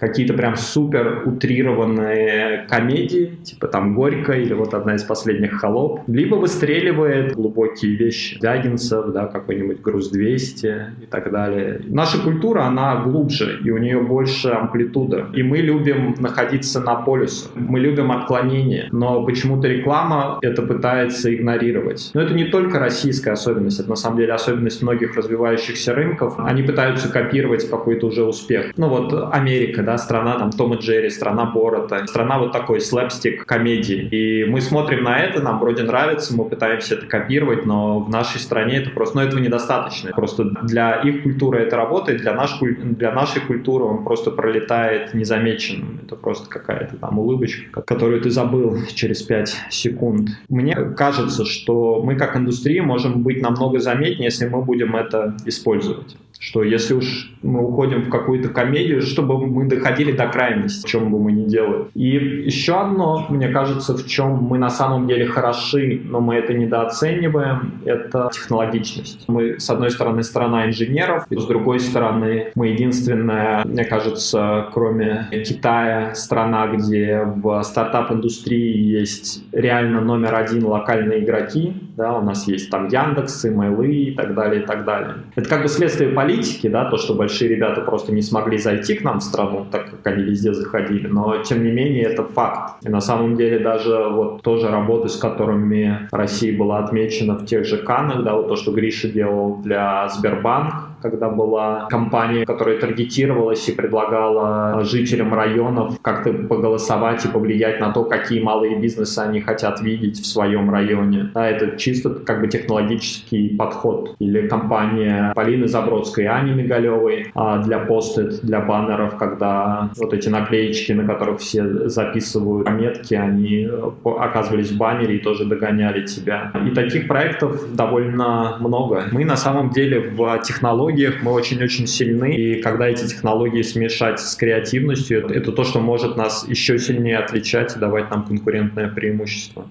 какие-то 0.00 0.34
прям 0.34 0.56
супер 0.56 1.22
утрированные 1.26 2.66
комедии, 2.68 3.38
типа 3.44 3.68
там 3.68 3.94
«Горько» 3.94 4.32
или 4.32 4.54
вот 4.54 4.74
одна 4.74 4.94
из 4.94 5.02
последних 5.02 5.60
«Холоп», 5.60 6.00
либо 6.06 6.36
выстреливает 6.36 7.34
глубокие 7.34 7.96
вещи 7.96 8.38
Дягинцев, 8.40 9.12
да, 9.12 9.26
какой-нибудь 9.26 9.80
«Груз-200» 9.80 11.02
и 11.02 11.06
так 11.06 11.30
далее. 11.30 11.80
Наша 11.84 12.18
культура, 12.18 12.62
она 12.62 12.96
глубже, 13.02 13.58
и 13.62 13.70
у 13.70 13.78
нее 13.78 14.00
больше 14.00 14.48
амплитуда. 14.48 15.26
И 15.34 15.42
мы 15.42 15.58
любим 15.58 16.14
находиться 16.18 16.80
на 16.80 16.96
полюсе, 16.96 17.48
мы 17.54 17.78
любим 17.78 18.10
отклонения, 18.10 18.88
но 18.92 19.24
почему-то 19.24 19.68
реклама 19.68 20.38
это 20.42 20.62
пытается 20.62 21.34
игнорировать. 21.34 22.10
Но 22.14 22.22
это 22.22 22.34
не 22.34 22.44
только 22.44 22.78
российская 22.78 23.32
особенность, 23.32 23.80
это 23.80 23.90
на 23.90 23.96
самом 23.96 24.18
деле 24.18 24.32
особенность 24.32 24.82
многих 24.82 25.16
развивающихся 25.16 25.94
рынков. 25.94 26.34
Они 26.38 26.62
пытаются 26.62 27.12
копировать 27.12 27.68
какой-то 27.68 28.06
уже 28.06 28.24
успех. 28.24 28.72
Ну 28.76 28.88
вот 28.88 29.12
Америка, 29.32 29.82
да, 29.90 29.98
страна 29.98 30.38
там 30.38 30.50
Том 30.52 30.74
и 30.74 30.78
Джерри, 30.78 31.10
страна 31.10 31.46
Борота, 31.46 32.06
страна 32.06 32.38
вот 32.38 32.52
такой 32.52 32.80
слэпстик 32.80 33.44
комедии. 33.44 34.08
И 34.10 34.44
мы 34.44 34.60
смотрим 34.60 35.02
на 35.02 35.18
это, 35.18 35.42
нам 35.42 35.58
вроде 35.58 35.82
нравится, 35.82 36.36
мы 36.36 36.44
пытаемся 36.44 36.94
это 36.94 37.06
копировать, 37.06 37.66
но 37.66 37.98
в 37.98 38.08
нашей 38.08 38.38
стране 38.38 38.76
это 38.76 38.90
просто, 38.90 39.16
но 39.16 39.24
этого 39.24 39.40
недостаточно. 39.40 40.12
Просто 40.12 40.44
для 40.44 40.94
их 41.00 41.24
культуры 41.24 41.58
это 41.58 41.76
работает, 41.76 42.20
для, 42.20 42.34
наш, 42.34 42.60
для 42.60 43.12
нашей 43.12 43.40
культуры 43.40 43.84
он 43.84 44.04
просто 44.04 44.30
пролетает 44.30 45.12
незамеченным. 45.12 46.00
Это 46.04 46.14
просто 46.14 46.48
какая-то 46.48 46.96
там 46.96 47.18
улыбочка, 47.18 47.82
которую 47.82 48.20
ты 48.20 48.30
забыл 48.30 48.78
через 48.94 49.22
5 49.22 49.56
секунд. 49.70 50.30
Мне 50.48 50.76
кажется, 50.96 51.44
что 51.44 52.00
мы 52.02 52.14
как 52.14 52.36
индустрия 52.36 52.82
можем 52.82 53.22
быть 53.22 53.42
намного 53.42 53.80
заметнее, 53.80 54.26
если 54.26 54.46
мы 54.46 54.62
будем 54.62 54.94
это 54.94 55.34
использовать 55.46 56.16
что 56.40 56.62
если 56.62 56.94
уж 56.94 57.32
мы 57.42 57.62
уходим 57.62 58.02
в 58.02 58.08
какую-то 58.08 58.48
комедию, 58.48 59.02
чтобы 59.02 59.46
мы 59.46 59.68
доходили 59.68 60.12
до 60.12 60.26
крайности, 60.26 60.88
чем 60.88 61.10
бы 61.10 61.18
мы 61.18 61.32
ни 61.32 61.44
делали. 61.44 61.84
И 61.94 62.08
еще 62.46 62.80
одно, 62.80 63.26
мне 63.28 63.48
кажется, 63.48 63.94
в 63.96 64.06
чем 64.06 64.42
мы 64.42 64.58
на 64.58 64.70
самом 64.70 65.06
деле 65.06 65.26
хороши, 65.26 66.00
но 66.02 66.20
мы 66.20 66.36
это 66.36 66.54
недооцениваем, 66.54 67.80
это 67.84 68.30
технологичность. 68.32 69.24
Мы, 69.28 69.60
с 69.60 69.68
одной 69.68 69.90
стороны, 69.90 70.22
страна 70.22 70.66
инженеров, 70.66 71.26
и 71.30 71.36
с 71.36 71.44
другой 71.44 71.78
стороны, 71.78 72.52
мы 72.54 72.68
единственная, 72.68 73.62
мне 73.64 73.84
кажется, 73.84 74.68
кроме 74.72 75.28
Китая, 75.46 76.14
страна, 76.14 76.68
где 76.68 77.22
в 77.22 77.62
стартап-индустрии 77.62 78.78
есть 78.78 79.44
реально 79.52 80.00
номер 80.00 80.34
один 80.36 80.64
локальные 80.64 81.22
игроки. 81.22 81.74
Да, 82.00 82.16
у 82.16 82.22
нас 82.22 82.48
есть 82.48 82.70
там 82.70 82.88
Яндекс, 82.88 83.44
Mail 83.44 83.86
и 83.86 84.12
так 84.12 84.34
далее, 84.34 84.62
и 84.62 84.64
так 84.64 84.86
далее. 84.86 85.16
Это 85.36 85.46
как 85.46 85.60
бы 85.60 85.68
следствие 85.68 86.08
политики, 86.08 86.66
да, 86.66 86.86
то, 86.86 86.96
что 86.96 87.12
большие 87.12 87.50
ребята 87.50 87.82
просто 87.82 88.10
не 88.10 88.22
смогли 88.22 88.56
зайти 88.56 88.94
к 88.94 89.04
нам 89.04 89.18
в 89.18 89.22
страну, 89.22 89.66
так 89.70 89.90
как 89.90 90.06
они 90.06 90.22
везде 90.22 90.54
заходили, 90.54 91.08
но 91.08 91.36
тем 91.42 91.62
не 91.62 91.70
менее 91.70 92.04
это 92.04 92.24
факт. 92.24 92.82
И 92.86 92.88
на 92.88 93.02
самом 93.02 93.36
деле 93.36 93.58
даже 93.58 94.08
вот 94.08 94.40
тоже 94.40 94.70
работы, 94.70 95.10
с 95.10 95.16
которыми 95.16 96.08
Россия 96.10 96.56
была 96.56 96.78
отмечена 96.78 97.34
в 97.34 97.44
тех 97.44 97.66
же 97.66 97.76
Каннах, 97.76 98.24
да, 98.24 98.34
вот 98.34 98.48
то, 98.48 98.56
что 98.56 98.72
Гриша 98.72 99.08
делал 99.08 99.56
для 99.56 100.08
Сбербанк, 100.08 100.72
когда 101.00 101.28
была 101.28 101.86
компания, 101.88 102.44
которая 102.44 102.78
таргетировалась 102.78 103.68
и 103.68 103.72
предлагала 103.72 104.84
жителям 104.84 105.34
районов 105.34 106.00
как-то 106.02 106.32
поголосовать 106.32 107.24
и 107.24 107.28
повлиять 107.28 107.80
на 107.80 107.92
то, 107.92 108.04
какие 108.04 108.42
малые 108.42 108.76
бизнесы 108.78 109.18
они 109.18 109.40
хотят 109.40 109.80
видеть 109.80 110.20
в 110.20 110.26
своем 110.26 110.70
районе. 110.70 111.30
Да, 111.34 111.48
это 111.48 111.76
чисто 111.76 112.10
как 112.10 112.40
бы 112.40 112.48
технологический 112.48 113.56
подход. 113.56 114.14
Или 114.18 114.48
компания 114.48 115.32
Полины 115.34 115.66
Забродской 115.68 116.24
и 116.24 116.26
Ани 116.26 116.52
Мигалевой 116.52 117.30
а, 117.34 117.58
для 117.58 117.78
постит, 117.78 118.40
для 118.42 118.60
баннеров, 118.60 119.16
когда 119.16 119.90
вот 119.96 120.12
эти 120.12 120.28
наклеечки, 120.28 120.92
на 120.92 121.04
которых 121.04 121.40
все 121.40 121.88
записывают 121.88 122.66
пометки, 122.66 123.14
они 123.14 123.68
оказывались 124.04 124.70
в 124.70 124.78
баннере 124.78 125.16
и 125.16 125.18
тоже 125.18 125.44
догоняли 125.44 126.04
тебя. 126.06 126.52
И 126.66 126.70
таких 126.70 127.08
проектов 127.08 127.74
довольно 127.74 128.56
много. 128.60 129.04
Мы 129.12 129.24
на 129.24 129.36
самом 129.36 129.70
деле 129.70 130.00
в 130.00 130.38
технологии 130.42 130.89
технологиях 130.90 131.22
мы 131.22 131.32
очень-очень 131.32 131.86
сильны, 131.86 132.34
и 132.34 132.62
когда 132.62 132.88
эти 132.88 133.06
технологии 133.06 133.62
смешать 133.62 134.20
с 134.20 134.34
креативностью, 134.34 135.26
это 135.28 135.52
то, 135.52 135.64
что 135.64 135.80
может 135.80 136.16
нас 136.16 136.46
еще 136.48 136.78
сильнее 136.78 137.18
отличать 137.18 137.76
и 137.76 137.78
давать 137.78 138.10
нам 138.10 138.24
конкурентное 138.24 138.88
преимущество. 138.88 139.66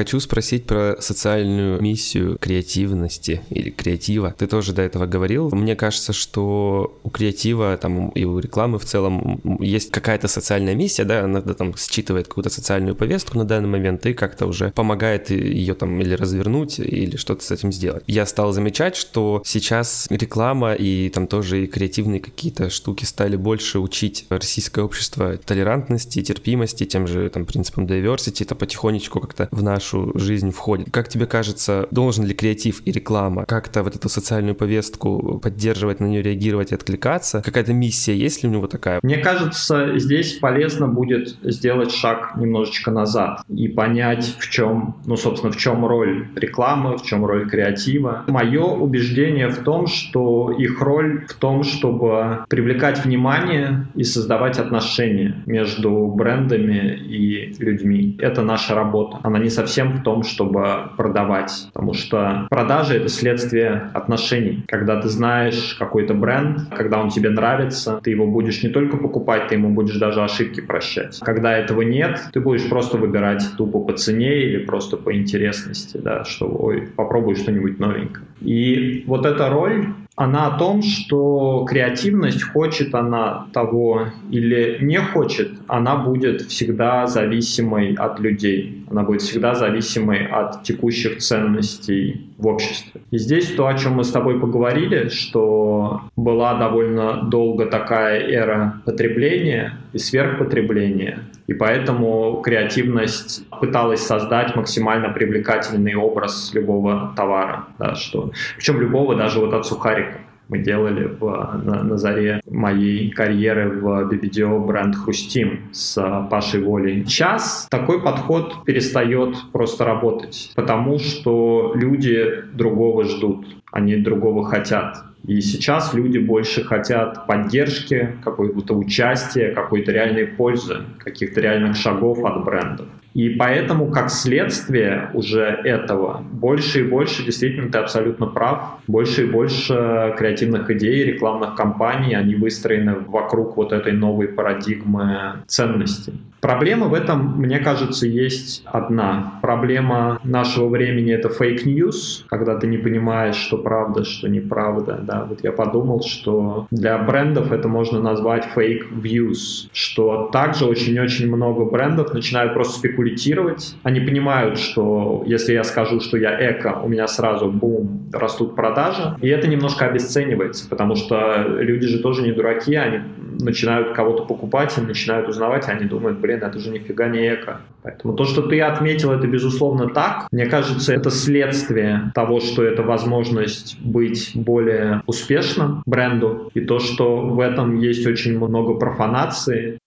Хочу 0.00 0.18
спросить 0.18 0.64
про 0.64 0.96
социальную 0.98 1.78
миссию 1.82 2.38
креативности 2.40 3.42
или 3.50 3.68
креатива. 3.68 4.34
Ты 4.38 4.46
тоже 4.46 4.72
до 4.72 4.80
этого 4.80 5.04
говорил. 5.04 5.50
Мне 5.50 5.76
кажется, 5.76 6.14
что 6.14 6.98
у 7.02 7.10
креатива 7.10 7.76
там 7.76 8.08
и 8.08 8.24
у 8.24 8.38
рекламы 8.38 8.78
в 8.78 8.86
целом 8.86 9.42
есть 9.60 9.90
какая-то 9.90 10.26
социальная 10.26 10.74
миссия, 10.74 11.04
да, 11.04 11.24
она 11.24 11.42
там 11.42 11.76
считывает 11.76 12.28
какую-то 12.28 12.48
социальную 12.48 12.94
повестку 12.94 13.36
на 13.36 13.44
данный 13.44 13.68
момент 13.68 14.06
и 14.06 14.14
как-то 14.14 14.46
уже 14.46 14.70
помогает 14.70 15.28
ее 15.28 15.74
там 15.74 16.00
или 16.00 16.14
развернуть, 16.14 16.78
или 16.78 17.16
что-то 17.16 17.44
с 17.44 17.50
этим 17.50 17.70
сделать. 17.70 18.02
Я 18.06 18.24
стал 18.24 18.52
замечать, 18.52 18.96
что 18.96 19.42
сейчас 19.44 20.06
реклама 20.08 20.72
и 20.72 21.10
там 21.10 21.26
тоже 21.26 21.64
и 21.64 21.66
креативные 21.66 22.20
какие-то 22.20 22.70
штуки 22.70 23.04
стали 23.04 23.36
больше 23.36 23.80
учить 23.80 24.24
российское 24.30 24.80
общество 24.80 25.36
толерантности, 25.36 26.22
терпимости, 26.22 26.86
тем 26.86 27.06
же 27.06 27.28
там 27.28 27.44
принципам 27.44 27.84
diversity, 27.84 28.44
это 28.44 28.54
потихонечку 28.54 29.20
как-то 29.20 29.46
в 29.50 29.62
наш 29.62 29.89
вашу 29.90 30.18
жизнь 30.18 30.50
входит. 30.50 30.90
Как 30.90 31.08
тебе 31.08 31.26
кажется, 31.26 31.88
должен 31.90 32.24
ли 32.24 32.34
креатив 32.34 32.82
и 32.84 32.92
реклама 32.92 33.44
как-то 33.46 33.82
вот 33.82 33.96
эту 33.96 34.08
социальную 34.08 34.54
повестку 34.54 35.40
поддерживать, 35.42 36.00
на 36.00 36.06
нее 36.06 36.22
реагировать 36.22 36.72
и 36.72 36.74
откликаться? 36.74 37.42
Какая-то 37.44 37.72
миссия 37.72 38.16
есть 38.16 38.42
ли 38.42 38.48
у 38.48 38.52
него 38.52 38.66
такая? 38.66 39.00
Мне 39.02 39.18
кажется, 39.18 39.98
здесь 39.98 40.34
полезно 40.34 40.86
будет 40.86 41.36
сделать 41.42 41.92
шаг 41.92 42.36
немножечко 42.36 42.90
назад 42.90 43.42
и 43.48 43.68
понять, 43.68 44.36
в 44.38 44.48
чем, 44.48 44.96
ну, 45.06 45.16
собственно, 45.16 45.52
в 45.52 45.56
чем 45.56 45.84
роль 45.86 46.28
рекламы, 46.36 46.96
в 46.96 47.02
чем 47.02 47.24
роль 47.24 47.48
креатива. 47.48 48.24
Мое 48.28 48.62
убеждение 48.62 49.48
в 49.48 49.62
том, 49.64 49.86
что 49.86 50.52
их 50.52 50.80
роль 50.80 51.26
в 51.28 51.34
том, 51.34 51.62
чтобы 51.62 52.44
привлекать 52.48 53.04
внимание 53.04 53.86
и 53.94 54.04
создавать 54.04 54.58
отношения 54.58 55.42
между 55.46 56.06
брендами 56.06 56.96
и 56.96 57.54
людьми. 57.58 58.16
Это 58.20 58.42
наша 58.42 58.74
работа. 58.74 59.18
Она 59.22 59.38
не 59.38 59.50
совсем 59.50 59.69
в 59.78 60.02
том, 60.02 60.22
чтобы 60.22 60.90
продавать, 60.96 61.68
потому 61.72 61.94
что 61.94 62.46
продажи— 62.50 62.96
это 62.96 63.08
следствие 63.08 63.90
отношений. 63.94 64.64
Когда 64.68 65.00
ты 65.00 65.08
знаешь 65.08 65.76
какой-то 65.78 66.14
бренд, 66.14 66.60
когда 66.74 67.00
он 67.00 67.10
тебе 67.10 67.30
нравится, 67.30 68.00
ты 68.02 68.10
его 68.10 68.26
будешь 68.26 68.62
не 68.62 68.68
только 68.68 68.96
покупать, 68.96 69.48
ты 69.48 69.54
ему 69.54 69.70
будешь 69.70 69.96
даже 69.96 70.22
ошибки 70.22 70.60
прощать. 70.60 71.18
Когда 71.20 71.56
этого 71.56 71.82
нет, 71.82 72.20
ты 72.32 72.40
будешь 72.40 72.68
просто 72.68 72.96
выбирать 72.96 73.44
тупо 73.56 73.80
по 73.80 73.92
цене 73.92 74.42
или 74.42 74.58
просто 74.58 74.96
по 74.96 75.14
интересности, 75.16 75.96
да, 75.96 76.24
что 76.24 76.46
ой, 76.46 76.88
попробуй 76.96 77.36
что-нибудь 77.36 77.78
новенькое. 77.78 78.24
И 78.40 79.04
вот 79.06 79.26
эта 79.26 79.48
роль 79.48 79.86
она 80.16 80.48
о 80.48 80.58
том, 80.58 80.82
что 80.82 81.64
креативность, 81.68 82.42
хочет 82.42 82.94
она 82.94 83.46
того 83.52 84.08
или 84.30 84.78
не 84.80 84.98
хочет, 85.00 85.52
она 85.66 85.96
будет 85.96 86.42
всегда 86.42 87.06
зависимой 87.06 87.94
от 87.94 88.20
людей. 88.20 88.84
Она 88.90 89.02
будет 89.02 89.22
всегда 89.22 89.54
зависимой 89.54 90.26
от 90.26 90.62
текущих 90.62 91.18
ценностей 91.18 92.28
в 92.36 92.46
обществе. 92.46 93.00
И 93.10 93.18
здесь 93.18 93.52
то, 93.52 93.66
о 93.66 93.74
чем 93.74 93.94
мы 93.94 94.04
с 94.04 94.10
тобой 94.10 94.40
поговорили, 94.40 95.08
что 95.08 96.02
была 96.16 96.54
довольно 96.54 97.22
долго 97.22 97.66
такая 97.66 98.20
эра 98.20 98.82
потребления 98.84 99.78
и 99.92 99.98
сверхпотребления, 99.98 101.24
и 101.46 101.54
поэтому 101.54 102.40
креативность 102.42 103.44
пыталась 103.60 104.06
создать 104.06 104.56
максимально 104.56 105.10
привлекательный 105.10 105.94
образ 105.94 106.52
любого 106.54 107.12
товара, 107.16 107.66
да, 107.78 107.94
что, 107.94 108.32
причем 108.56 108.80
любого 108.80 109.14
даже 109.16 109.40
вот 109.40 109.52
от 109.52 109.66
сухариков 109.66 110.20
мы 110.50 110.58
делали 110.58 111.04
в, 111.04 111.60
на, 111.64 111.84
на 111.84 111.96
заре 111.96 112.40
моей 112.50 113.10
карьеры 113.10 113.70
в 113.70 114.10
BBDO 114.10 114.66
бренд 114.66 114.96
Хрустим 114.96 115.60
с 115.72 116.26
Пашей 116.28 116.60
Волей. 116.60 117.04
Сейчас 117.04 117.68
такой 117.70 118.02
подход 118.02 118.64
перестает 118.64 119.36
просто 119.52 119.84
работать, 119.84 120.50
потому 120.56 120.98
что 120.98 121.72
люди 121.76 122.44
другого 122.52 123.04
ждут, 123.04 123.46
они 123.70 123.96
другого 123.96 124.44
хотят. 124.44 125.04
И 125.26 125.40
сейчас 125.40 125.94
люди 125.94 126.18
больше 126.18 126.64
хотят 126.64 127.26
поддержки, 127.26 128.16
какого-то 128.24 128.74
участия, 128.74 129.52
какой-то 129.52 129.92
реальной 129.92 130.26
пользы, 130.26 130.78
каких-то 130.98 131.40
реальных 131.40 131.76
шагов 131.76 132.24
от 132.24 132.44
брендов. 132.44 132.86
И 133.12 133.30
поэтому, 133.30 133.90
как 133.90 134.10
следствие 134.10 135.10
уже 135.14 135.42
этого, 135.42 136.24
больше 136.32 136.80
и 136.80 136.82
больше, 136.84 137.24
действительно, 137.24 137.70
ты 137.70 137.78
абсолютно 137.78 138.26
прав, 138.26 138.78
больше 138.86 139.26
и 139.26 139.30
больше 139.30 140.14
креативных 140.16 140.70
идей, 140.70 141.04
рекламных 141.04 141.56
кампаний, 141.56 142.14
они 142.14 142.36
выстроены 142.36 142.94
вокруг 142.94 143.56
вот 143.56 143.72
этой 143.72 143.92
новой 143.92 144.28
парадигмы 144.28 145.42
ценностей. 145.48 146.20
Проблема 146.40 146.86
в 146.86 146.94
этом, 146.94 147.38
мне 147.38 147.58
кажется, 147.58 148.06
есть 148.06 148.62
одна. 148.64 149.34
Проблема 149.42 150.18
нашего 150.24 150.68
времени— 150.68 151.12
это 151.14 151.28
fake 151.28 151.71
news, 151.71 152.24
когда 152.28 152.56
ты 152.56 152.66
не 152.66 152.78
понимаешь, 152.78 153.36
что 153.36 153.58
правда, 153.58 154.04
что 154.04 154.28
неправда. 154.28 155.00
Да? 155.02 155.26
Вот 155.28 155.40
я 155.42 155.52
подумал, 155.52 156.02
что 156.02 156.66
для 156.70 156.96
брендов 156.98 157.52
это 157.52 157.68
можно 157.68 158.00
назвать 158.00 158.46
fake 158.54 159.00
views, 159.00 159.68
что 159.72 160.30
также 160.32 160.64
очень-очень 160.64 161.28
много 161.28 161.64
брендов 161.64 162.14
начинают 162.14 162.54
просто 162.54 162.78
спекулировать. 162.78 163.76
Они 163.82 164.00
понимают, 164.00 164.58
что 164.58 165.22
если 165.26 165.52
я 165.52 165.64
скажу, 165.64 166.00
что 166.00 166.16
я 166.16 166.50
эко, 166.50 166.80
у 166.82 166.88
меня 166.88 167.06
сразу 167.06 167.50
бум, 167.50 168.08
растут 168.12 168.56
продажи. 168.56 169.16
И 169.20 169.28
это 169.28 169.46
немножко 169.46 169.86
обесценивается, 169.86 170.68
потому 170.68 170.96
что 170.96 171.44
люди 171.58 171.86
же 171.86 171.98
тоже 171.98 172.22
не 172.22 172.32
дураки, 172.32 172.74
они 172.74 173.00
начинают 173.40 173.90
кого-то 173.92 174.24
покупать 174.24 174.76
и 174.78 174.80
начинают 174.80 175.28
узнавать, 175.28 175.68
они 175.68 175.86
думают, 175.86 176.18
блин, 176.18 176.29
это 176.38 176.58
же 176.58 176.70
нифига 176.70 177.08
не 177.08 177.34
эко. 177.34 177.60
Поэтому 177.82 178.14
то, 178.14 178.24
что 178.24 178.42
ты 178.42 178.60
отметил, 178.60 179.12
это 179.12 179.26
безусловно 179.26 179.88
так. 179.88 180.28
Мне 180.30 180.46
кажется, 180.46 180.92
это 180.92 181.10
следствие 181.10 182.12
того, 182.14 182.40
что 182.40 182.62
это 182.62 182.82
возможность 182.82 183.78
быть 183.80 184.32
более 184.34 185.02
успешным 185.06 185.82
бренду, 185.86 186.50
и 186.54 186.60
то, 186.60 186.78
что 186.78 187.20
в 187.20 187.40
этом 187.40 187.78
есть 187.78 188.06
очень 188.06 188.36
много 188.36 188.74
профанации, 188.74 189.78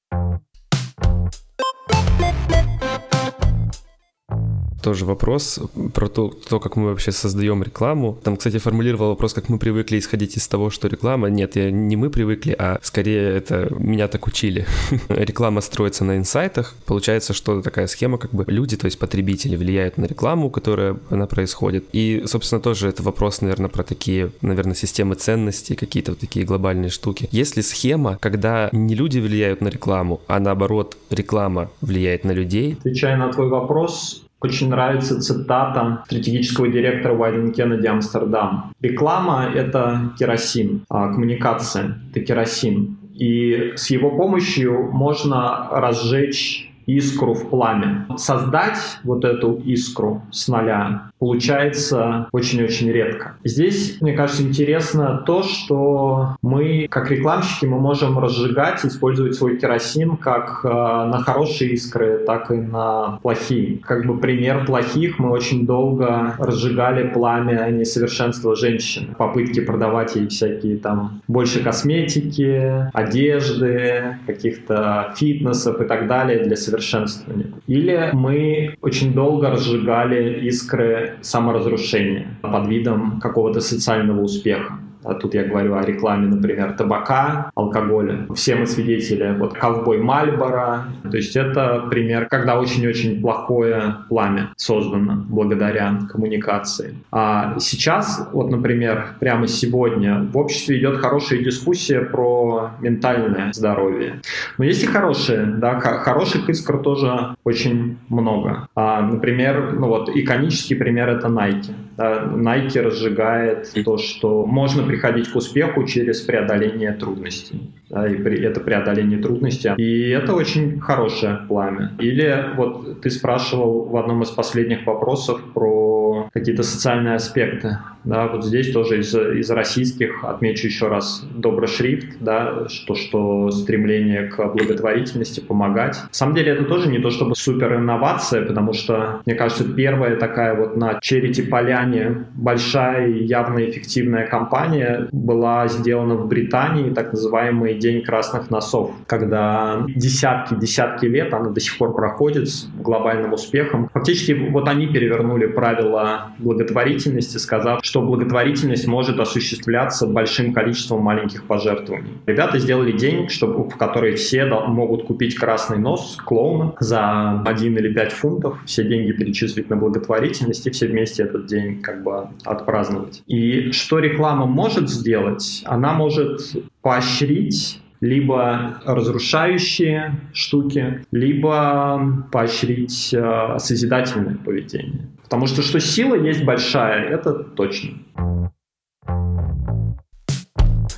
тоже 4.84 5.06
вопрос 5.06 5.60
про 5.94 6.08
то, 6.08 6.34
то, 6.50 6.60
как 6.60 6.76
мы 6.76 6.90
вообще 6.90 7.12
создаем 7.12 7.64
рекламу. 7.64 8.18
Там, 8.24 8.38
кстати, 8.38 8.58
формулировал 8.58 9.10
вопрос, 9.10 9.34
как 9.34 9.50
мы 9.50 9.58
привыкли 9.58 9.98
исходить 9.98 10.38
из 10.38 10.48
того, 10.48 10.70
что 10.70 10.88
реклама... 10.88 11.30
Нет, 11.30 11.56
я, 11.56 11.72
не 11.72 11.96
мы 11.96 12.10
привыкли, 12.10 12.56
а 12.58 12.80
скорее 12.82 13.38
это 13.38 13.74
меня 13.80 14.08
так 14.08 14.28
учили. 14.28 14.66
реклама 15.10 15.62
строится 15.62 16.04
на 16.04 16.18
инсайтах. 16.18 16.76
Получается, 16.86 17.34
что 17.34 17.62
такая 17.62 17.88
схема, 17.88 18.18
как 18.18 18.32
бы 18.32 18.44
люди, 18.48 18.78
то 18.78 18.86
есть 18.86 19.00
потребители, 19.00 19.56
влияют 19.56 19.98
на 19.98 20.06
рекламу, 20.06 20.50
которая 20.50 20.98
она 21.10 21.28
происходит. 21.28 21.86
И, 21.94 22.24
собственно, 22.26 22.62
тоже 22.62 22.90
это 22.90 23.04
вопрос, 23.04 23.42
наверное, 23.42 23.70
про 23.70 23.84
такие, 23.84 24.32
наверное, 24.42 24.76
системы 24.76 25.16
ценностей, 25.16 25.76
какие-то 25.76 26.12
вот 26.12 26.20
такие 26.20 26.46
глобальные 26.46 26.90
штуки. 26.90 27.30
Есть 27.32 27.56
ли 27.56 27.64
схема, 27.64 28.18
когда 28.20 28.70
не 28.74 28.96
люди 28.96 29.20
влияют 29.20 29.62
на 29.62 29.70
рекламу, 29.70 30.22
а 30.28 30.40
наоборот, 30.40 30.98
реклама 31.10 31.70
влияет 31.82 32.26
на 32.26 32.32
людей? 32.32 32.76
Отвечая 32.80 33.18
на 33.18 33.32
твой 33.32 33.48
вопрос, 33.48 34.23
очень 34.44 34.70
нравится 34.70 35.20
цитата 35.22 36.04
стратегического 36.06 36.68
директора 36.68 37.14
Вайден 37.14 37.54
Кеннеди 37.54 37.88
Амстердам. 37.88 38.74
Реклама— 38.82 39.50
это 39.56 40.12
керосин, 40.20 40.82
а 40.90 41.08
коммуникация— 41.08 41.98
это 42.12 42.20
керосин. 42.20 42.98
И 43.16 43.74
с 43.76 43.90
его 43.90 44.12
помощью 44.12 44.92
можно 44.92 45.70
разжечь 45.72 46.70
искру 46.86 47.34
в 47.34 47.50
пламя. 47.50 48.06
Создать 48.18 49.00
вот 49.04 49.24
эту 49.24 49.62
искру 49.66 50.24
с 50.32 50.48
нуля 50.50 51.12
получается 51.24 52.28
очень-очень 52.34 52.92
редко. 52.92 53.38
Здесь, 53.46 54.02
мне 54.02 54.12
кажется, 54.12 54.44
интересно 54.44 55.24
то, 55.26 55.42
что 55.42 56.36
мы, 56.42 56.88
как 56.90 57.10
рекламщики, 57.12 57.66
мы 57.66 57.80
можем 57.80 58.20
разжигать, 58.20 58.84
использовать 58.84 59.34
свой 59.36 59.58
керосин 59.58 60.18
как 60.18 60.60
э, 60.66 60.68
на 60.68 61.24
хорошие 61.24 61.72
искры, 61.72 62.18
так 62.26 62.52
и 62.52 62.56
на 62.56 63.20
плохие. 63.22 63.78
Как 63.78 64.06
бы 64.06 64.18
пример 64.18 64.66
плохих, 64.66 65.18
мы 65.18 65.30
очень 65.30 65.66
долго 65.66 66.36
разжигали 66.40 67.08
пламя 67.08 67.70
несовершенства 67.72 68.58
женщин, 68.58 69.16
попытки 69.18 69.62
продавать 69.62 70.18
ей 70.18 70.28
всякие 70.28 70.76
там 70.76 71.22
больше 71.30 71.64
косметики, 71.64 72.90
одежды, 72.94 74.18
каких-то 74.28 75.14
фитнесов 75.16 75.80
и 75.80 75.86
так 75.86 76.10
далее 76.10 76.44
для 76.44 76.58
совершенствования. 76.58 77.48
Или 77.68 78.10
мы 78.12 78.76
очень 78.82 79.14
долго 79.14 79.50
разжигали 79.50 80.42
искры 80.42 81.13
саморазрушения 81.22 82.28
под 82.42 82.68
видом 82.68 83.20
какого-то 83.20 83.62
социального 83.62 84.22
успеха. 84.22 84.80
А 85.04 85.14
тут 85.14 85.34
я 85.34 85.44
говорю 85.44 85.76
о 85.76 85.84
рекламе, 85.84 86.28
например, 86.28 86.74
табака, 86.74 87.52
алкоголя. 87.56 88.28
Все 88.36 88.56
мы 88.56 88.66
свидетели, 88.66 89.36
вот 89.38 89.54
ковбой 89.54 90.00
Мальбора. 90.00 90.86
То 91.10 91.18
есть 91.18 91.36
это 91.36 91.88
пример, 91.90 92.28
когда 92.30 92.60
очень-очень 92.60 93.22
плохое 93.22 93.96
пламя 94.10 94.50
создано 94.58 95.24
благодаря 95.28 96.00
коммуникации. 96.12 96.96
А 97.12 97.58
сейчас, 97.60 98.30
вот, 98.34 98.50
например, 98.50 99.16
прямо 99.20 99.48
сегодня 99.48 100.28
в 100.32 100.38
обществе 100.38 100.80
идет 100.80 100.98
хорошая 100.98 101.40
дискуссия 101.40 102.02
про 102.02 102.72
ментальное 102.82 103.52
здоровье. 103.54 104.22
Но 104.58 104.66
есть 104.66 104.84
и 104.84 104.88
хорошие, 104.88 105.46
да, 105.46 105.80
хороших 105.80 106.50
искр 106.50 106.78
тоже 106.80 107.36
очень 107.44 107.98
много. 108.10 108.68
А, 108.76 109.02
например, 109.02 109.74
ну 109.74 109.88
вот 109.88 110.10
иконический 110.10 110.76
пример 110.76 111.10
это 111.10 111.28
Nike. 111.28 111.74
Да, 111.98 112.24
Nike 112.24 112.82
разжигает 112.82 113.72
то, 113.86 113.98
что 113.98 114.46
можно 114.46 114.84
приходить 114.94 115.30
к 115.30 115.36
успеху 115.36 115.86
через 115.86 116.22
преодоление 116.22 116.92
трудностей. 116.92 117.72
Да, 117.90 118.08
и 118.08 118.16
при, 118.16 118.40
это 118.44 118.60
преодоление 118.60 119.18
трудностей. 119.18 119.72
И 119.78 120.10
это 120.10 120.34
очень 120.34 120.80
хорошее 120.80 121.40
пламя. 121.48 121.94
Или 122.00 122.46
вот 122.56 123.02
ты 123.02 123.10
спрашивал 123.10 123.86
в 123.86 123.98
одном 123.98 124.22
из 124.22 124.30
последних 124.30 124.86
вопросов 124.86 125.42
про 125.54 126.03
какие-то 126.32 126.64
социальные 126.64 127.16
аспекты. 127.16 127.78
Да, 128.04 128.28
вот 128.28 128.44
здесь 128.44 128.72
тоже 128.72 129.00
из, 129.00 129.16
из 129.16 129.50
российских 129.50 130.24
отмечу 130.24 130.68
еще 130.68 130.88
раз 130.88 131.26
доброшрифт, 131.36 132.18
да, 132.20 132.68
что, 132.68 132.96
что 132.96 133.50
стремление 133.52 134.24
к 134.24 134.46
благотворительности, 134.54 135.40
помогать. 135.40 135.96
На 135.96 136.14
самом 136.14 136.36
деле 136.36 136.52
это 136.52 136.66
тоже 136.66 136.90
не 136.90 137.00
то 137.00 137.10
чтобы 137.10 137.36
супер 137.36 137.76
инновация, 137.76 138.46
потому 138.46 138.74
что, 138.74 139.22
мне 139.26 139.36
кажется, 139.36 139.64
первая 139.64 140.18
такая 140.18 140.56
вот 140.56 140.76
на 140.76 141.00
Черити 141.00 141.42
Поляне 141.42 142.26
большая 142.34 143.08
и 143.08 143.24
явно 143.24 143.60
эффективная 143.60 144.28
кампания 144.28 145.08
была 145.12 145.68
сделана 145.68 146.16
в 146.16 146.28
Британии, 146.28 146.90
так 146.90 147.14
называемый 147.14 147.76
День 147.76 148.04
красных 148.04 148.50
носов, 148.50 148.92
когда 149.08 149.86
десятки-десятки 149.88 151.06
лет 151.06 151.34
она 151.34 151.50
до 151.50 151.60
сих 151.60 151.78
пор 151.78 151.94
проходит 151.96 152.50
с 152.50 152.68
глобальным 152.78 153.34
успехом. 153.34 153.90
Фактически 153.94 154.34
вот 154.34 154.68
они 154.68 154.88
перевернули 154.88 155.46
правила 155.46 156.13
благотворительности, 156.40 157.38
сказав, 157.38 157.80
что 157.84 158.02
благотворительность 158.02 158.88
может 158.88 159.20
осуществляться 159.20 160.08
большим 160.08 160.54
количеством 160.54 161.02
маленьких 161.02 161.46
пожертвований. 161.46 162.14
Ребята 162.26 162.60
сделали 162.60 162.92
день, 162.92 163.30
чтобы, 163.30 163.70
в 163.70 163.78
который 163.78 164.16
все 164.16 164.46
могут 164.46 165.06
купить 165.06 165.36
красный 165.36 165.78
нос 165.78 166.18
клоуна 166.24 166.74
за 166.80 167.42
1 167.46 167.78
или 167.78 167.94
5 167.94 168.12
фунтов, 168.12 168.58
все 168.66 168.84
деньги 168.84 169.12
перечислить 169.12 169.70
на 169.70 169.76
благотворительность 169.76 170.68
и 170.68 170.72
все 170.72 170.88
вместе 170.88 171.24
этот 171.24 171.46
день 171.46 171.82
как 171.82 172.04
бы 172.04 172.28
отпраздновать. 172.44 173.24
И 173.28 173.72
что 173.72 174.00
реклама 174.00 174.46
может 174.46 174.90
сделать? 174.90 175.64
Она 175.66 175.94
может 175.94 176.42
поощрить 176.82 177.80
либо 178.04 178.82
разрушающие 178.86 180.20
штуки, 180.34 181.06
либо 181.12 182.28
поощрить 182.34 183.14
э, 183.14 183.56
созидательное 183.60 184.36
поведение. 184.36 185.08
Потому 185.34 185.48
что 185.48 185.64
что 185.64 185.80
сила 185.80 186.14
есть 186.14 186.44
большая, 186.44 187.10
это 187.10 187.34
точно. 187.34 188.53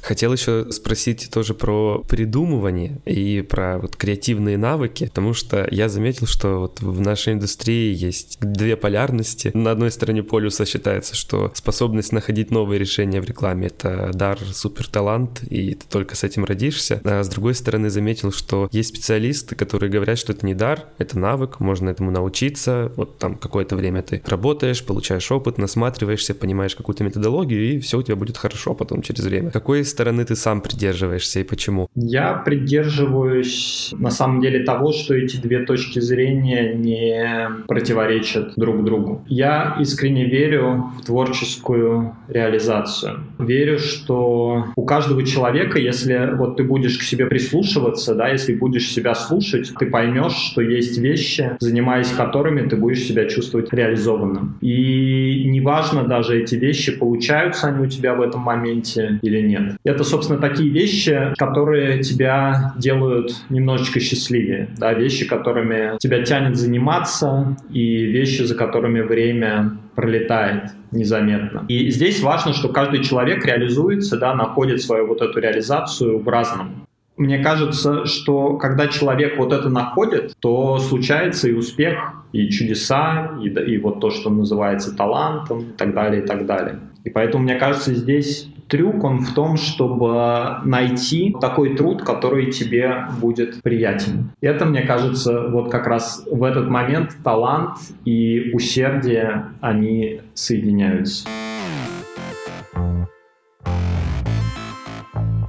Хотел 0.06 0.34
еще 0.34 0.68
спросить 0.70 1.32
тоже 1.34 1.56
про 1.56 2.04
придумывание 2.08 3.00
и 3.06 3.41
про 3.41 3.80
вот 3.80 3.96
креативные 3.96 4.56
навыки, 4.56 5.06
потому 5.06 5.34
что 5.34 5.68
я 5.72 5.89
заметил, 5.89 6.28
что 6.28 6.60
вот 6.60 6.80
в 6.80 7.02
нашей 7.02 7.34
индустрии 7.34 7.91
есть 7.91 8.38
две 8.39 8.76
полярности. 8.78 9.50
На 9.56 9.72
одной 9.72 9.89
стороне 9.89 10.22
полюса 10.22 10.68
считается, 10.68 11.15
что 11.15 11.52
способность 11.56 12.12
находить 12.12 12.52
новые 12.52 12.78
решения 12.78 13.20
в 13.20 13.26
рекламе— 13.26 13.68
это 13.76 14.12
дар, 14.13 14.38
супер 14.54 14.88
талант, 14.88 15.41
и 15.50 15.74
ты 15.74 15.86
только 15.89 16.15
с 16.15 16.24
этим 16.24 16.46
родишься. 16.46 17.02
А 17.04 17.24
с 17.24 17.28
другой 17.28 17.56
стороны 17.56 17.89
заметил, 17.89 18.32
что 18.32 18.70
есть 18.72 18.89
специалисты, 18.89 19.56
которые 19.56 19.89
говорят, 19.89 20.20
что 20.20 20.34
это 20.34 20.46
не 20.46 20.54
дар, 20.54 20.84
это 21.00 21.18
навык, 21.18 21.60
можно 21.60 21.89
этому 21.89 22.12
научиться. 22.12 22.91
Вот 22.96 23.18
там 23.18 23.38
какое-то 23.38 23.76
время 23.76 24.04
ты 24.04 24.22
работаешь, 24.28 24.86
получаешь 24.86 25.32
опыт, 25.32 25.58
насматриваешься, 25.58 26.36
понимаешь 26.36 26.76
какую-то 26.76 27.04
методологию, 27.04 27.74
и 27.74 27.80
все 27.80 27.98
у 27.98 28.04
тебя 28.04 28.15
будет 28.15 28.38
хорошо 28.38 28.76
потом 28.76 29.02
через 29.02 29.24
время. 29.24 29.50
Какой 29.50 29.84
стороны 29.95 30.25
ты 30.25 30.36
сам 30.36 30.62
придерживаешься 30.62 31.39
и 31.39 31.43
почему? 31.43 31.88
Я 31.95 32.34
придерживаюсь 32.34 33.93
на 33.97 34.10
самом 34.10 34.41
деле 34.41 34.63
того, 34.63 34.91
что 34.91 35.13
эти 35.13 35.38
две 35.38 35.60
точки 35.60 35.99
зрения 35.99 36.73
не 36.73 37.49
противоречат 37.67 38.53
друг 38.58 38.84
другу. 38.84 39.23
Я 39.27 39.77
искренне 39.79 40.25
верю 40.25 40.91
в 40.99 41.05
творческую 41.05 42.13
реализацию. 42.27 43.23
Верю, 43.39 43.79
что 43.79 44.65
у 44.75 44.86
каждого 44.86 45.23
человека, 45.23 45.79
если 45.79 46.36
вот 46.36 46.58
ты 46.58 46.63
будешь 46.63 46.97
к 46.97 47.01
себе 47.01 47.25
прислушиваться, 47.25 48.15
да, 48.15 48.27
если 48.27 48.53
будешь 48.53 48.91
себя 48.91 49.15
слушать, 49.15 49.71
ты 49.79 49.86
поймешь, 49.86 50.36
что 50.51 50.62
есть 50.62 50.97
вещи, 50.97 51.51
занимаясь 51.60 52.10
которыми 52.10 52.67
ты 52.67 52.75
будешь 52.75 53.03
себя 53.03 53.25
чувствовать 53.29 53.71
реализованным. 53.71 54.58
И 54.62 55.45
неважно 55.45 56.03
даже 56.03 56.41
эти 56.41 56.55
вещи, 56.55 56.91
получаются 56.91 57.67
они 57.67 57.86
у 57.86 57.89
тебя 57.89 58.13
в 58.13 58.21
этом 58.21 58.41
моменте 58.41 59.19
или 59.21 59.41
нет. 59.41 59.77
Это, 59.86 60.04
собственно, 60.04 60.39
такие 60.39 60.69
вещи, 60.69 61.34
которые 61.38 62.02
тебя 62.02 62.74
делают 62.76 63.36
немножечко 63.50 64.00
счастливее, 64.00 64.67
да, 64.78 64.93
вещи, 64.93 65.28
которыми 65.28 65.98
тебя 66.00 66.24
тянет 66.24 66.58
заниматься, 66.58 67.56
и 67.69 68.04
вещи, 68.04 68.41
за 68.41 68.56
которыми 68.56 69.02
время 69.02 69.78
пролетает 69.93 70.71
незаметно. 70.91 71.65
И 71.67 71.91
здесь 71.91 72.21
важно, 72.21 72.54
что 72.54 72.69
каждый 72.69 73.04
человек 73.04 73.45
реализуется, 73.45 74.17
да, 74.17 74.34
находит 74.34 74.82
свою 74.82 75.06
вот 75.06 75.21
эту 75.21 75.39
реализацию 75.39 76.17
в 76.17 76.28
разном. 76.28 76.88
Мне 77.15 77.38
кажется, 77.38 78.06
что 78.06 78.58
когда 78.58 78.88
человек 78.88 79.38
вот 79.38 79.54
это 79.54 79.69
находит, 79.69 80.34
то 80.39 80.80
случается 80.80 81.48
и 81.48 81.54
успех, 81.54 82.26
и 82.34 82.50
чудеса, 82.50 83.38
и, 83.41 83.48
и 83.48 83.78
вот 83.78 84.02
то, 84.02 84.10
что 84.10 84.30
называется 84.32 84.95
талантом, 84.98 85.60
и 85.60 85.78
так 85.78 85.93
далее, 85.93 86.24
и 86.24 86.26
так 86.26 86.45
далее. 86.45 86.80
И 87.06 87.10
поэтому, 87.12 87.43
мне 87.43 87.56
кажется, 87.56 87.93
здесь 87.93 88.50
трюк, 88.67 89.04
он 89.04 89.19
в 89.19 89.34
том, 89.34 89.58
чтобы 89.58 90.58
найти 90.63 91.36
такой 91.39 91.75
труд, 91.75 92.04
который 92.04 92.51
тебе 92.51 93.08
будет 93.19 93.62
приятен. 93.62 94.32
Это, 94.41 94.65
мне 94.65 94.82
кажется, 94.82 95.47
вот 95.49 95.71
как 95.71 95.88
раз 95.88 96.23
в 96.30 96.43
этот 96.43 96.67
момент 96.69 97.15
талант 97.23 97.78
и 98.06 98.51
усердие, 98.54 99.45
они 99.62 100.21
соединяются. 100.34 101.28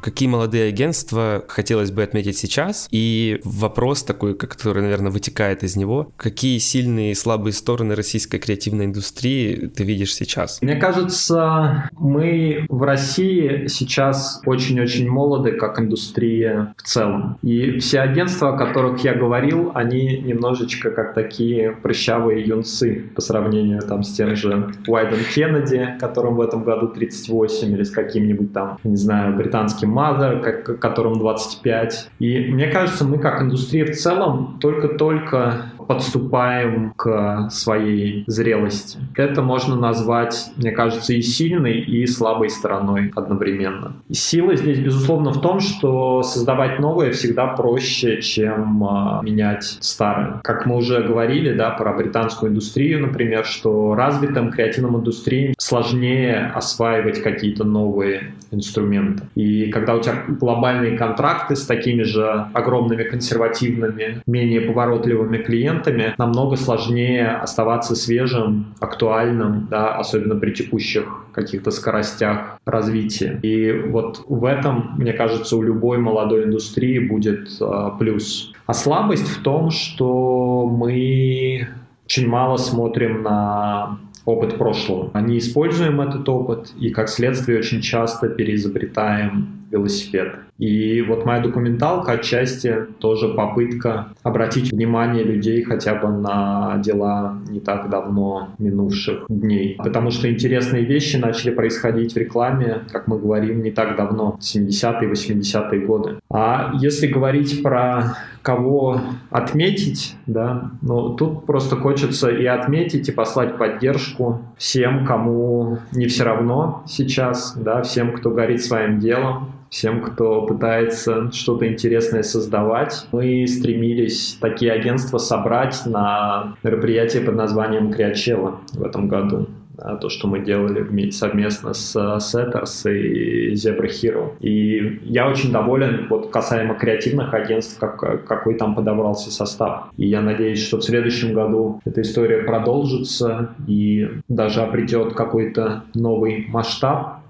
Какие 0.06 0.28
молодые 0.28 0.68
агентства 0.68 1.42
хотелось 1.48 1.90
бы 1.90 2.00
отметить 2.00 2.38
сейчас? 2.38 2.86
И 2.92 3.40
вопрос 3.42 4.04
такой, 4.04 4.36
который, 4.36 4.80
наверное, 4.84 5.10
вытекает 5.10 5.64
из 5.64 5.74
него. 5.74 6.12
Какие 6.16 6.58
сильные 6.58 7.10
и 7.10 7.14
слабые 7.16 7.52
стороны 7.52 7.96
российской 7.96 8.38
креативной 8.38 8.84
индустрии 8.84 9.66
ты 9.66 9.82
видишь 9.82 10.14
сейчас? 10.14 10.62
Мне 10.62 10.76
кажется, 10.76 11.90
мы 11.98 12.66
в 12.68 12.84
России 12.84 13.66
сейчас 13.66 14.40
очень-очень 14.46 15.10
молоды, 15.10 15.50
как 15.50 15.80
индустрия 15.80 16.72
в 16.76 16.82
целом. 16.84 17.38
И 17.42 17.80
все 17.80 17.98
агентства, 17.98 18.54
о 18.54 18.56
которых 18.56 19.02
я 19.02 19.12
говорил, 19.12 19.72
они 19.74 20.18
немножечко 20.18 20.92
как 20.92 21.14
такие 21.14 21.72
прыщавые 21.72 22.46
юнцы 22.46 23.10
по 23.12 23.20
сравнению 23.20 23.82
там 23.82 24.04
с 24.04 24.12
тем 24.12 24.36
же 24.36 24.72
Уайден 24.86 25.24
Кеннеди, 25.34 25.96
которому 25.98 26.36
в 26.36 26.40
этом 26.42 26.62
году 26.62 26.86
38, 26.86 27.72
или 27.72 27.82
с 27.82 27.90
каким-нибудь 27.90 28.52
там, 28.52 28.78
не 28.84 28.94
знаю, 28.94 29.34
британским 29.36 29.95
Mother, 29.96 30.40
как, 30.40 30.78
которым 30.78 31.18
25. 31.18 32.10
И 32.18 32.38
мне 32.52 32.66
кажется, 32.66 33.04
мы 33.04 33.18
как 33.18 33.40
индустрия 33.40 33.86
в 33.86 33.96
целом 33.96 34.58
только-только 34.60 35.72
подступаем 35.86 36.92
к 36.96 37.48
своей 37.50 38.24
зрелости. 38.26 38.98
Это 39.14 39.42
можно 39.42 39.76
назвать, 39.76 40.50
мне 40.56 40.70
кажется, 40.70 41.12
и 41.12 41.22
сильной, 41.22 41.80
и 41.80 42.06
слабой 42.06 42.50
стороной 42.50 43.12
одновременно. 43.14 43.94
Сила 44.10 44.56
здесь, 44.56 44.78
безусловно, 44.78 45.30
в 45.30 45.40
том, 45.40 45.60
что 45.60 46.22
создавать 46.22 46.78
новое 46.78 47.12
всегда 47.12 47.46
проще, 47.48 48.20
чем 48.20 48.84
а, 48.84 49.20
менять 49.22 49.78
старое. 49.80 50.40
Как 50.42 50.66
мы 50.66 50.76
уже 50.76 51.02
говорили, 51.02 51.52
да, 51.52 51.70
про 51.70 51.92
британскую 51.92 52.50
индустрию, 52.50 53.00
например, 53.00 53.44
что 53.44 53.94
развитым 53.94 54.50
креативным 54.50 54.96
индустриям 54.96 55.54
сложнее 55.58 56.50
осваивать 56.54 57.22
какие-то 57.22 57.64
новые 57.64 58.34
инструменты. 58.50 59.24
И 59.34 59.70
когда 59.70 59.94
у 59.94 60.00
тебя 60.00 60.24
глобальные 60.28 60.96
контракты 60.96 61.56
с 61.56 61.66
такими 61.66 62.02
же 62.02 62.46
огромными 62.52 63.04
консервативными, 63.04 64.22
менее 64.26 64.60
поворотливыми 64.62 65.38
клиентами, 65.38 65.75
клиентами 65.76 66.14
намного 66.18 66.56
сложнее 66.56 67.28
оставаться 67.28 67.94
свежим, 67.94 68.74
актуальным, 68.80 69.68
да, 69.70 69.96
особенно 69.96 70.36
при 70.36 70.52
текущих 70.52 71.26
каких-то 71.32 71.70
скоростях 71.70 72.58
развития. 72.64 73.38
И 73.42 73.72
вот 73.72 74.24
в 74.28 74.44
этом, 74.44 74.94
мне 74.98 75.12
кажется, 75.12 75.56
у 75.56 75.62
любой 75.62 75.98
молодой 75.98 76.44
индустрии 76.44 76.98
будет 76.98 77.48
э, 77.60 77.90
плюс. 77.98 78.52
А 78.66 78.72
слабость 78.72 79.28
в 79.28 79.42
том, 79.42 79.70
что 79.70 80.66
мы 80.66 81.68
очень 82.06 82.28
мало 82.28 82.56
смотрим 82.56 83.22
на 83.22 83.98
опыт 84.24 84.58
прошлого. 84.58 85.16
Не 85.20 85.38
используем 85.38 86.00
этот 86.00 86.28
опыт 86.28 86.72
и, 86.80 86.90
как 86.90 87.08
следствие, 87.08 87.58
очень 87.58 87.80
часто 87.80 88.28
переизобретаем 88.28 89.65
велосипед. 89.70 90.36
И 90.58 91.02
вот 91.02 91.26
моя 91.26 91.42
документалка 91.42 92.12
отчасти 92.12 92.86
тоже 92.98 93.28
попытка 93.28 94.08
обратить 94.22 94.72
внимание 94.72 95.22
людей 95.22 95.62
хотя 95.62 95.94
бы 95.94 96.08
на 96.08 96.80
дела 96.82 97.38
не 97.48 97.60
так 97.60 97.90
давно 97.90 98.48
минувших 98.58 99.26
дней. 99.28 99.76
Потому 99.76 100.10
что 100.10 100.30
интересные 100.30 100.84
вещи 100.84 101.16
начали 101.16 101.50
происходить 101.50 102.14
в 102.14 102.16
рекламе, 102.16 102.84
как 102.90 103.06
мы 103.06 103.18
говорим, 103.18 103.62
не 103.62 103.70
так 103.70 103.96
давно, 103.96 104.38
70-е, 104.40 105.10
80-е 105.10 105.80
годы. 105.80 106.20
А 106.30 106.72
если 106.80 107.06
говорить 107.06 107.62
про 107.62 108.16
кого 108.40 109.00
отметить, 109.30 110.14
да, 110.26 110.70
ну 110.80 111.10
тут 111.16 111.46
просто 111.46 111.76
хочется 111.76 112.30
и 112.30 112.46
отметить, 112.46 113.08
и 113.08 113.12
послать 113.12 113.58
поддержку 113.58 114.40
всем, 114.56 115.04
кому 115.04 115.78
не 115.92 116.06
все 116.06 116.24
равно 116.24 116.84
сейчас, 116.86 117.54
да, 117.56 117.82
всем, 117.82 118.12
кто 118.12 118.30
горит 118.30 118.62
своим 118.62 119.00
делом, 119.00 119.52
всем, 119.70 120.00
кто 120.02 120.42
пытается 120.42 121.30
что-то 121.32 121.66
интересное 121.66 122.22
создавать. 122.22 123.06
Мы 123.12 123.46
стремились 123.46 124.38
такие 124.40 124.72
агентства 124.72 125.18
собрать 125.18 125.82
на 125.86 126.56
мероприятие 126.62 127.22
под 127.22 127.36
названием 127.36 127.92
Криачелла 127.92 128.60
в 128.72 128.82
этом 128.82 129.08
году. 129.08 129.46
а, 129.78 129.96
то, 129.96 130.08
что 130.08 130.26
мы 130.28 130.40
делали 130.40 131.10
совместно 131.10 131.74
с 131.74 131.96
Setters 131.96 132.90
и 132.90 133.52
Zebra 133.52 133.88
Hero. 133.88 134.32
И 134.40 135.00
я 135.04 135.28
очень 135.28 135.52
доволен 135.52 136.06
вот 136.08 136.30
касаемо 136.30 136.74
креативных 136.74 137.34
агентств, 137.34 137.78
как, 137.78 138.24
какой 138.26 138.54
там 138.54 138.74
подобрался 138.74 139.30
состав. 139.30 139.88
И 139.96 140.06
я 140.06 140.20
надеюсь, 140.20 140.64
что 140.64 140.78
в 140.78 140.84
следующем 140.84 141.34
году 141.34 141.80
эта 141.84 142.02
история 142.02 142.38
продолжится 142.38 143.54
и 143.66 144.08
даже 144.28 144.60
обретет 144.62 145.14
какой-то 145.14 145.84
новый 145.94 146.46
масштаб. 146.48 147.20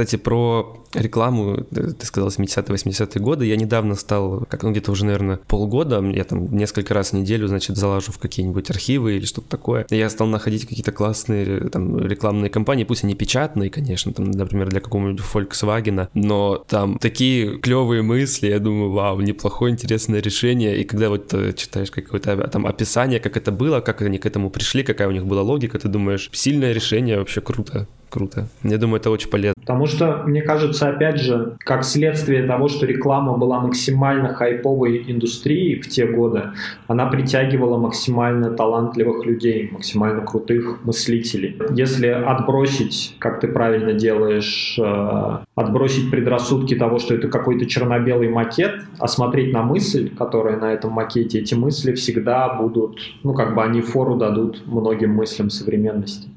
Кстати, 0.00 0.16
про 0.16 0.82
рекламу, 0.94 1.66
э, 1.72 1.92
ты 1.92 2.06
сказал, 2.06 2.30
70-80-е 2.30 3.20
годы. 3.20 3.44
Я 3.44 3.56
недавно 3.56 3.94
стал, 3.94 4.46
как 4.48 4.62
ну, 4.62 4.70
где-то 4.70 4.92
уже, 4.92 5.04
наверное, 5.04 5.36
полгода, 5.46 6.00
я 6.00 6.24
там 6.24 6.56
несколько 6.56 6.94
раз 6.94 7.10
в 7.10 7.12
неделю, 7.12 7.48
значит, 7.48 7.76
залажу 7.76 8.10
в 8.10 8.18
какие-нибудь 8.18 8.70
архивы 8.70 9.16
или 9.16 9.26
что-то 9.26 9.48
такое. 9.50 9.86
Я 9.90 10.08
стал 10.08 10.28
находить 10.28 10.66
какие-то 10.66 10.90
классные 10.90 11.44
э, 11.44 11.68
там 11.68 11.98
рекламные 11.98 12.48
кампании, 12.48 12.84
пусть 12.84 13.04
они 13.04 13.14
печатные, 13.14 13.68
конечно, 13.68 14.14
там, 14.14 14.30
например, 14.30 14.70
для 14.70 14.80
какого-нибудь 14.80 15.22
Volkswagen, 15.34 16.08
но 16.14 16.64
там 16.66 16.96
такие 16.98 17.58
клевые 17.58 18.00
мысли, 18.00 18.48
я 18.48 18.58
думаю, 18.58 18.90
вау, 18.90 19.20
неплохое, 19.20 19.74
интересное 19.74 20.22
решение. 20.22 20.80
И 20.80 20.84
когда 20.84 21.10
вот 21.10 21.34
э, 21.34 21.52
читаешь 21.52 21.90
какое-то 21.90 22.48
там 22.48 22.66
описание, 22.66 23.20
как 23.20 23.36
это 23.36 23.52
было, 23.52 23.80
как 23.80 24.00
они 24.00 24.16
к 24.16 24.24
этому 24.24 24.48
пришли, 24.48 24.82
какая 24.82 25.08
у 25.08 25.12
них 25.12 25.26
была 25.26 25.42
логика, 25.42 25.78
ты 25.78 25.88
думаешь, 25.88 26.30
сильное 26.32 26.72
решение, 26.72 27.18
вообще 27.18 27.42
круто 27.42 27.86
круто. 28.10 28.48
Я 28.62 28.78
думаю, 28.78 29.00
это 29.00 29.10
очень 29.10 29.30
полезно. 29.30 29.54
Потому 29.60 29.86
что, 29.86 30.22
мне 30.26 30.42
кажется, 30.42 30.88
опять 30.88 31.18
же, 31.18 31.56
как 31.60 31.84
следствие 31.84 32.46
того, 32.46 32.68
что 32.68 32.86
реклама 32.86 33.38
была 33.38 33.60
максимально 33.60 34.34
хайповой 34.34 35.04
индустрией 35.06 35.80
в 35.80 35.88
те 35.88 36.06
годы, 36.06 36.50
она 36.88 37.06
притягивала 37.06 37.78
максимально 37.78 38.50
талантливых 38.50 39.24
людей, 39.24 39.70
максимально 39.72 40.22
крутых 40.22 40.80
мыслителей. 40.84 41.56
Если 41.70 42.08
отбросить, 42.08 43.16
как 43.18 43.40
ты 43.40 43.48
правильно 43.48 43.92
делаешь, 43.92 44.78
э, 44.78 45.38
отбросить 45.54 46.10
предрассудки 46.10 46.74
того, 46.74 46.98
что 46.98 47.14
это 47.14 47.28
какой-то 47.28 47.66
черно-белый 47.66 48.28
макет, 48.28 48.82
а 48.98 49.06
смотреть 49.08 49.52
на 49.52 49.62
мысль, 49.62 50.10
которая 50.16 50.56
на 50.56 50.72
этом 50.72 50.92
макете, 50.92 51.38
эти 51.38 51.54
мысли 51.54 51.92
всегда 51.92 52.54
будут, 52.54 52.98
ну, 53.22 53.34
как 53.34 53.54
бы 53.54 53.62
они 53.62 53.80
фору 53.80 54.16
дадут 54.16 54.62
многим 54.66 55.14
мыслям 55.14 55.50
современности. 55.50 56.28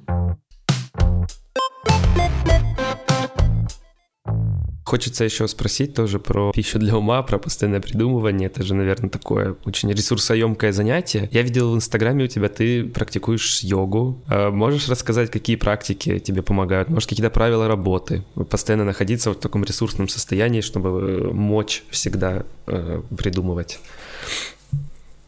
Хочется 4.94 5.24
еще 5.24 5.48
спросить 5.48 5.96
тоже 5.96 6.20
про 6.20 6.52
пищу 6.52 6.78
для 6.78 6.96
ума, 6.96 7.24
про 7.24 7.40
постоянное 7.40 7.82
придумывание. 7.82 8.46
Это 8.46 8.62
же, 8.62 8.76
наверное, 8.76 9.10
такое 9.10 9.56
очень 9.66 9.92
ресурсоемкое 9.92 10.72
занятие. 10.72 11.30
Я 11.32 11.42
видел 11.42 11.72
в 11.72 11.76
Инстаграме 11.76 12.26
у 12.26 12.28
тебя 12.28 12.48
ты 12.48 12.84
практикуешь 12.84 13.62
йогу. 13.62 14.22
А 14.28 14.52
можешь 14.52 14.88
рассказать, 14.90 15.32
какие 15.32 15.56
практики 15.56 16.20
тебе 16.20 16.44
помогают? 16.44 16.90
Может, 16.90 17.10
какие-то 17.10 17.32
правила 17.32 17.68
работы? 17.68 18.24
Постоянно 18.52 18.86
находиться 18.86 19.32
в 19.32 19.36
таком 19.36 19.64
ресурсном 19.64 20.08
состоянии, 20.08 20.62
чтобы 20.62 21.34
мочь 21.34 21.84
всегда 21.90 22.44
э, 22.68 23.02
придумывать. 23.18 23.80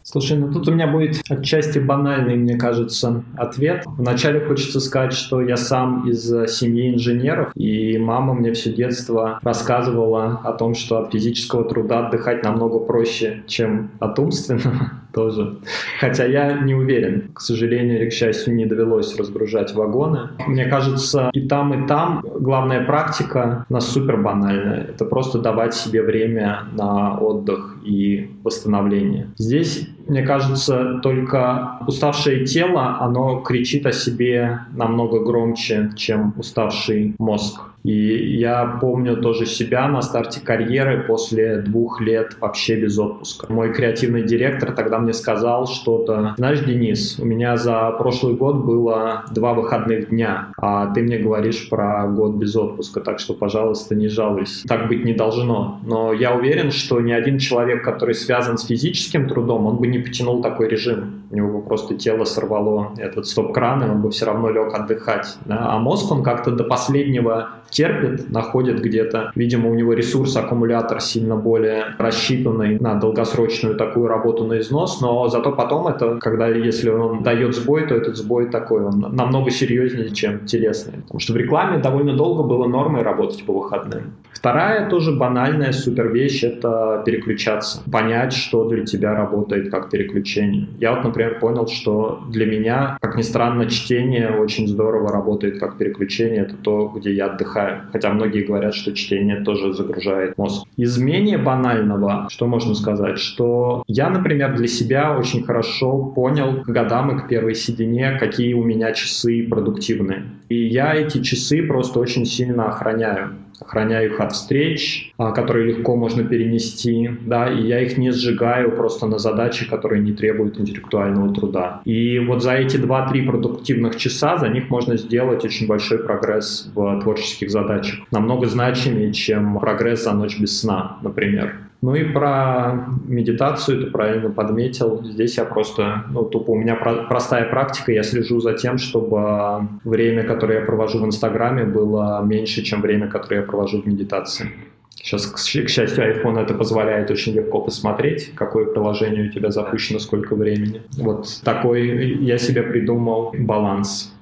Слушай, 0.07 0.37
ну 0.37 0.53
тут 0.53 0.67
у 0.67 0.71
меня 0.71 0.85
будет 0.85 1.19
отчасти 1.29 1.79
банальный, 1.79 2.35
мне 2.35 2.55
кажется, 2.57 3.23
ответ. 3.35 3.83
Вначале 3.87 4.39
хочется 4.39 4.79
сказать, 4.79 5.13
что 5.13 5.41
я 5.41 5.57
сам 5.57 6.07
из 6.07 6.29
семьи 6.47 6.93
инженеров, 6.93 7.51
и 7.55 7.97
мама 7.97 8.35
мне 8.35 8.53
все 8.53 8.71
детство 8.71 9.39
рассказывала 9.41 10.41
о 10.43 10.53
том, 10.53 10.75
что 10.75 10.99
от 10.99 11.11
физического 11.11 11.67
труда 11.67 12.05
отдыхать 12.05 12.43
намного 12.43 12.77
проще, 12.77 13.43
чем 13.47 13.89
от 13.99 14.19
умственного 14.19 14.91
тоже. 15.15 15.57
Хотя 15.99 16.25
я 16.25 16.59
не 16.59 16.75
уверен. 16.75 17.31
К 17.33 17.41
сожалению 17.41 18.01
или 18.01 18.09
к 18.09 18.13
счастью, 18.13 18.53
не 18.53 18.65
довелось 18.65 19.17
разгружать 19.17 19.73
вагоны. 19.73 20.29
Мне 20.45 20.65
кажется, 20.65 21.31
и 21.33 21.47
там, 21.47 21.85
и 21.85 21.87
там 21.87 22.23
главная 22.23 22.85
практика 22.85 23.65
у 23.69 23.73
нас 23.73 23.87
супер 23.87 24.17
банальная. 24.17 24.83
Это 24.83 25.05
просто 25.05 25.39
давать 25.39 25.73
себе 25.73 26.03
время 26.03 26.65
на 26.73 27.17
отдых 27.17 27.77
и 27.83 28.29
восстановление. 28.43 29.29
Здесь 29.37 29.89
мне 30.07 30.23
кажется, 30.23 30.99
только 31.01 31.79
уставшее 31.87 32.45
тело, 32.45 32.97
оно 32.99 33.41
кричит 33.41 33.85
о 33.85 33.91
себе 33.91 34.61
намного 34.73 35.19
громче, 35.19 35.91
чем 35.95 36.33
уставший 36.37 37.15
мозг. 37.17 37.61
И 37.85 38.35
я 38.37 38.79
помню 38.81 39.17
тоже 39.17 39.45
себя 39.45 39.87
на 39.87 40.01
старте 40.01 40.41
карьеры 40.41 41.03
после 41.03 41.57
двух 41.57 42.01
лет 42.01 42.35
вообще 42.39 42.81
без 42.81 42.97
отпуска. 42.97 43.45
Мой 43.53 43.71
креативный 43.73 44.23
директор 44.23 44.71
тогда 44.71 44.97
мне 44.97 45.13
сказал 45.13 45.67
что-то, 45.67 46.33
знаешь, 46.37 46.61
Денис, 46.61 47.19
у 47.19 47.25
меня 47.25 47.57
за 47.57 47.91
прошлый 47.91 48.33
год 48.33 48.65
было 48.65 49.25
два 49.31 49.53
выходных 49.53 50.09
дня, 50.09 50.47
а 50.57 50.91
ты 50.95 51.03
мне 51.03 51.19
говоришь 51.19 51.69
про 51.69 52.07
год 52.07 52.37
без 52.37 52.55
отпуска, 52.55 53.01
так 53.01 53.19
что, 53.19 53.35
пожалуйста, 53.35 53.93
не 53.93 54.07
жалуйся. 54.07 54.67
Так 54.67 54.87
быть 54.87 55.05
не 55.05 55.13
должно. 55.13 55.79
Но 55.85 56.11
я 56.11 56.33
уверен, 56.33 56.71
что 56.71 56.99
ни 57.01 57.11
один 57.11 57.37
человек, 57.37 57.83
который 57.83 58.15
связан 58.15 58.57
с 58.57 58.65
физическим 58.65 59.29
трудом, 59.29 59.67
он 59.67 59.77
бы 59.77 59.85
не 59.85 59.99
потянул 59.99 60.41
такой 60.41 60.69
режим. 60.69 61.21
У 61.29 61.35
него 61.35 61.59
бы 61.59 61.65
просто 61.65 61.95
тело 61.95 62.23
сорвало 62.23 62.93
этот 62.97 63.27
стоп-кран, 63.27 63.83
и 63.83 63.89
он 63.89 64.01
бы 64.01 64.09
все 64.09 64.25
равно 64.25 64.49
лег 64.49 64.73
отдыхать. 64.73 65.37
А 65.47 65.77
мозг, 65.77 66.11
он 66.11 66.23
как-то 66.23 66.49
до 66.49 66.63
последнего 66.63 67.49
терпит, 67.75 68.31
находит 68.31 68.81
где-то. 68.81 69.31
Видимо, 69.35 69.69
у 69.69 69.75
него 69.75 69.93
ресурс, 69.93 70.35
аккумулятор 70.37 71.01
сильно 71.01 71.35
более 71.35 71.95
рассчитанный 71.97 72.79
на 72.79 72.95
долгосрочную 72.95 73.75
такую 73.75 74.07
работу 74.07 74.45
на 74.45 74.59
износ, 74.59 75.01
но 75.01 75.27
зато 75.27 75.51
потом 75.51 75.87
это, 75.87 76.17
когда 76.17 76.47
если 76.47 76.89
он 76.89 77.21
дает 77.21 77.53
сбой, 77.53 77.87
то 77.87 77.95
этот 77.95 78.15
сбой 78.15 78.49
такой, 78.49 78.85
он 78.85 78.99
намного 78.99 79.51
серьезнее, 79.51 80.09
чем 80.09 80.45
телесный. 80.45 81.01
Потому 81.01 81.19
что 81.19 81.33
в 81.33 81.37
рекламе 81.37 81.79
довольно 81.79 82.15
долго 82.15 82.43
было 82.43 82.67
нормой 82.67 83.03
работать 83.03 83.43
по 83.45 83.53
выходным. 83.53 84.13
Вторая 84.31 84.89
тоже 84.89 85.11
банальная 85.11 85.71
супер 85.71 86.09
вещь– 86.09 86.43
это 86.43 87.01
переключаться. 87.05 87.81
Понять, 87.91 88.33
что 88.33 88.69
для 88.69 88.85
тебя 88.85 89.15
работает 89.15 89.71
как 89.71 89.89
переключение. 89.89 90.67
Я 90.79 90.93
вот, 90.93 91.03
например, 91.03 91.39
понял, 91.39 91.67
что 91.67 92.21
для 92.29 92.45
меня, 92.45 92.97
как 93.01 93.15
ни 93.17 93.21
странно, 93.21 93.69
чтение 93.69 94.29
очень 94.29 94.67
здорово 94.67 95.11
работает 95.11 95.59
как 95.59 95.77
переключение. 95.77 96.43
Это 96.43 96.55
то, 96.57 96.91
где 96.95 97.11
я 97.13 97.25
отдыхаю. 97.27 97.64
Хотя 97.91 98.09
многие 98.11 98.43
говорят, 98.43 98.73
что 98.73 98.93
чтение 98.93 99.41
тоже 99.41 99.73
загружает 99.73 100.37
мозг. 100.37 100.67
Из 100.77 100.97
менее 100.97 101.37
банального, 101.37 102.27
что 102.29 102.47
можно 102.47 102.75
сказать, 102.75 103.19
что 103.19 103.83
я, 103.87 104.09
например, 104.09 104.55
для 104.55 104.67
себя 104.67 105.17
очень 105.17 105.43
хорошо 105.43 106.05
понял 106.05 106.63
к 106.63 106.67
годам 106.67 107.15
и 107.15 107.21
к 107.21 107.27
первой 107.27 107.55
седине, 107.55 108.17
какие 108.19 108.53
у 108.53 108.63
меня 108.63 108.91
часы 108.93 109.47
продуктивные. 109.49 110.23
И 110.49 110.55
я 110.67 110.93
эти 110.93 111.21
часы 111.21 111.63
просто 111.63 111.99
очень 111.99 112.25
сильно 112.25 112.67
охраняю 112.67 113.31
охраняю 113.59 114.11
их 114.11 114.19
от 114.19 114.33
встреч, 114.33 115.13
а, 115.17 115.31
которые 115.31 115.65
легко 115.67 115.95
можно 115.95 116.23
перенести, 116.23 117.09
да, 117.21 117.47
и 117.51 117.61
я 117.61 117.81
их 117.81 117.97
не 117.97 118.11
сжигаю 118.11 118.71
просто 118.71 119.07
на 119.07 119.19
задачи, 119.19 119.67
которые 119.69 120.01
не 120.01 120.13
требуют 120.13 120.59
интеллектуального 120.59 121.33
труда. 121.33 121.81
И 121.85 122.19
вот 122.19 122.43
за 122.43 122.53
эти 122.53 122.77
2-3 122.77 123.25
продуктивных 123.25 123.95
часа 123.97 124.37
за 124.37 124.49
них 124.49 124.69
можно 124.69 124.97
сделать 124.97 125.45
очень 125.45 125.67
большой 125.67 125.99
прогресс 125.99 126.69
в 126.73 127.01
творческих 127.01 127.49
задачах. 127.49 127.99
Намного 128.11 128.47
значимее, 128.47 129.13
чем 129.13 129.59
прогресс 129.59 130.03
за 130.03 130.13
ночь 130.13 130.39
без 130.39 130.59
сна, 130.59 130.97
например. 131.01 131.55
Ну 131.85 131.93
и 131.93 132.03
про 132.03 132.87
медитацию 133.07 133.79
ты 133.83 133.91
правильно 133.91 134.31
подметил. 134.31 135.03
Здесь 135.03 135.37
я 135.37 135.45
просто, 135.45 136.03
ну, 136.09 136.23
тупо 136.23 136.49
у 136.49 136.55
меня 136.55 136.73
про- 136.73 137.03
простая 137.07 137.45
практика. 137.47 137.91
Я 137.91 138.01
слежу 138.01 138.39
за 138.39 138.53
тем, 138.53 138.79
чтобы 138.79 139.67
время, 139.83 140.23
которое 140.23 140.61
я 140.61 140.65
провожу 140.65 140.97
в 140.99 141.05
Инстаграме, 141.05 141.63
было 141.63 142.23
меньше, 142.25 142.63
чем 142.63 142.81
время, 142.81 143.07
которое 143.07 143.41
я 143.41 143.43
провожу 143.43 143.83
в 143.83 143.85
медитации. 143.85 144.49
Сейчас, 144.95 145.27
к 145.27 145.37
счастью, 145.37 146.03
iPhone 146.03 146.39
это 146.39 146.55
позволяет 146.55 147.11
очень 147.11 147.33
легко 147.33 147.61
посмотреть, 147.61 148.31
какое 148.33 148.65
приложение 148.65 149.29
у 149.29 149.31
тебя 149.31 149.51
запущено, 149.51 149.99
сколько 149.99 150.35
времени. 150.35 150.81
Вот 150.97 151.27
такой 151.43 152.17
я 152.23 152.39
себе 152.39 152.63
придумал 152.63 153.35
баланс. 153.37 154.14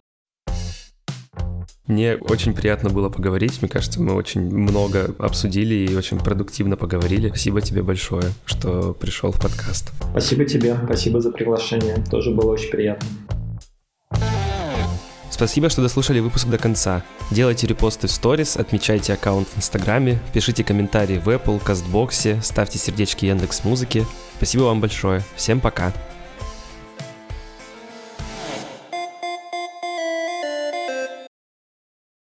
Мне 1.87 2.15
очень 2.15 2.53
приятно 2.53 2.89
было 2.89 3.09
поговорить. 3.09 3.61
Мне 3.61 3.69
кажется, 3.69 4.01
мы 4.01 4.13
очень 4.13 4.41
много 4.41 5.13
обсудили 5.19 5.75
и 5.75 5.95
очень 5.95 6.17
продуктивно 6.17 6.77
поговорили. 6.77 7.27
Спасибо 7.27 7.61
тебе 7.61 7.83
большое, 7.83 8.31
что 8.45 8.93
пришел 8.93 9.31
в 9.33 9.39
подкаст. 9.39 9.91
Спасибо 10.11 10.45
тебе, 10.45 10.77
спасибо 10.85 11.19
за 11.19 11.31
приглашение. 11.31 12.01
Тоже 12.09 12.31
было 12.31 12.51
очень 12.51 12.69
приятно. 12.69 13.07
Спасибо, 15.29 15.67
что 15.69 15.81
дослушали 15.81 16.19
выпуск 16.19 16.47
до 16.47 16.57
конца. 16.57 17.03
Делайте 17.31 17.67
репосты 17.67 18.07
в 18.07 18.11
сторис, 18.11 18.55
отмечайте 18.55 19.11
аккаунт 19.13 19.47
в 19.49 19.57
Инстаграме, 19.57 20.19
пишите 20.31 20.63
комментарии 20.63 21.17
в 21.17 21.27
Apple, 21.27 21.61
Кастбоксе, 21.61 22.39
ставьте 22.41 22.77
сердечки 22.77 23.25
Яндекс 23.25 23.65
Музыки. 23.65 24.05
Спасибо 24.37 24.63
вам 24.63 24.79
большое. 24.79 25.21
Всем 25.35 25.59
пока. 25.59 25.91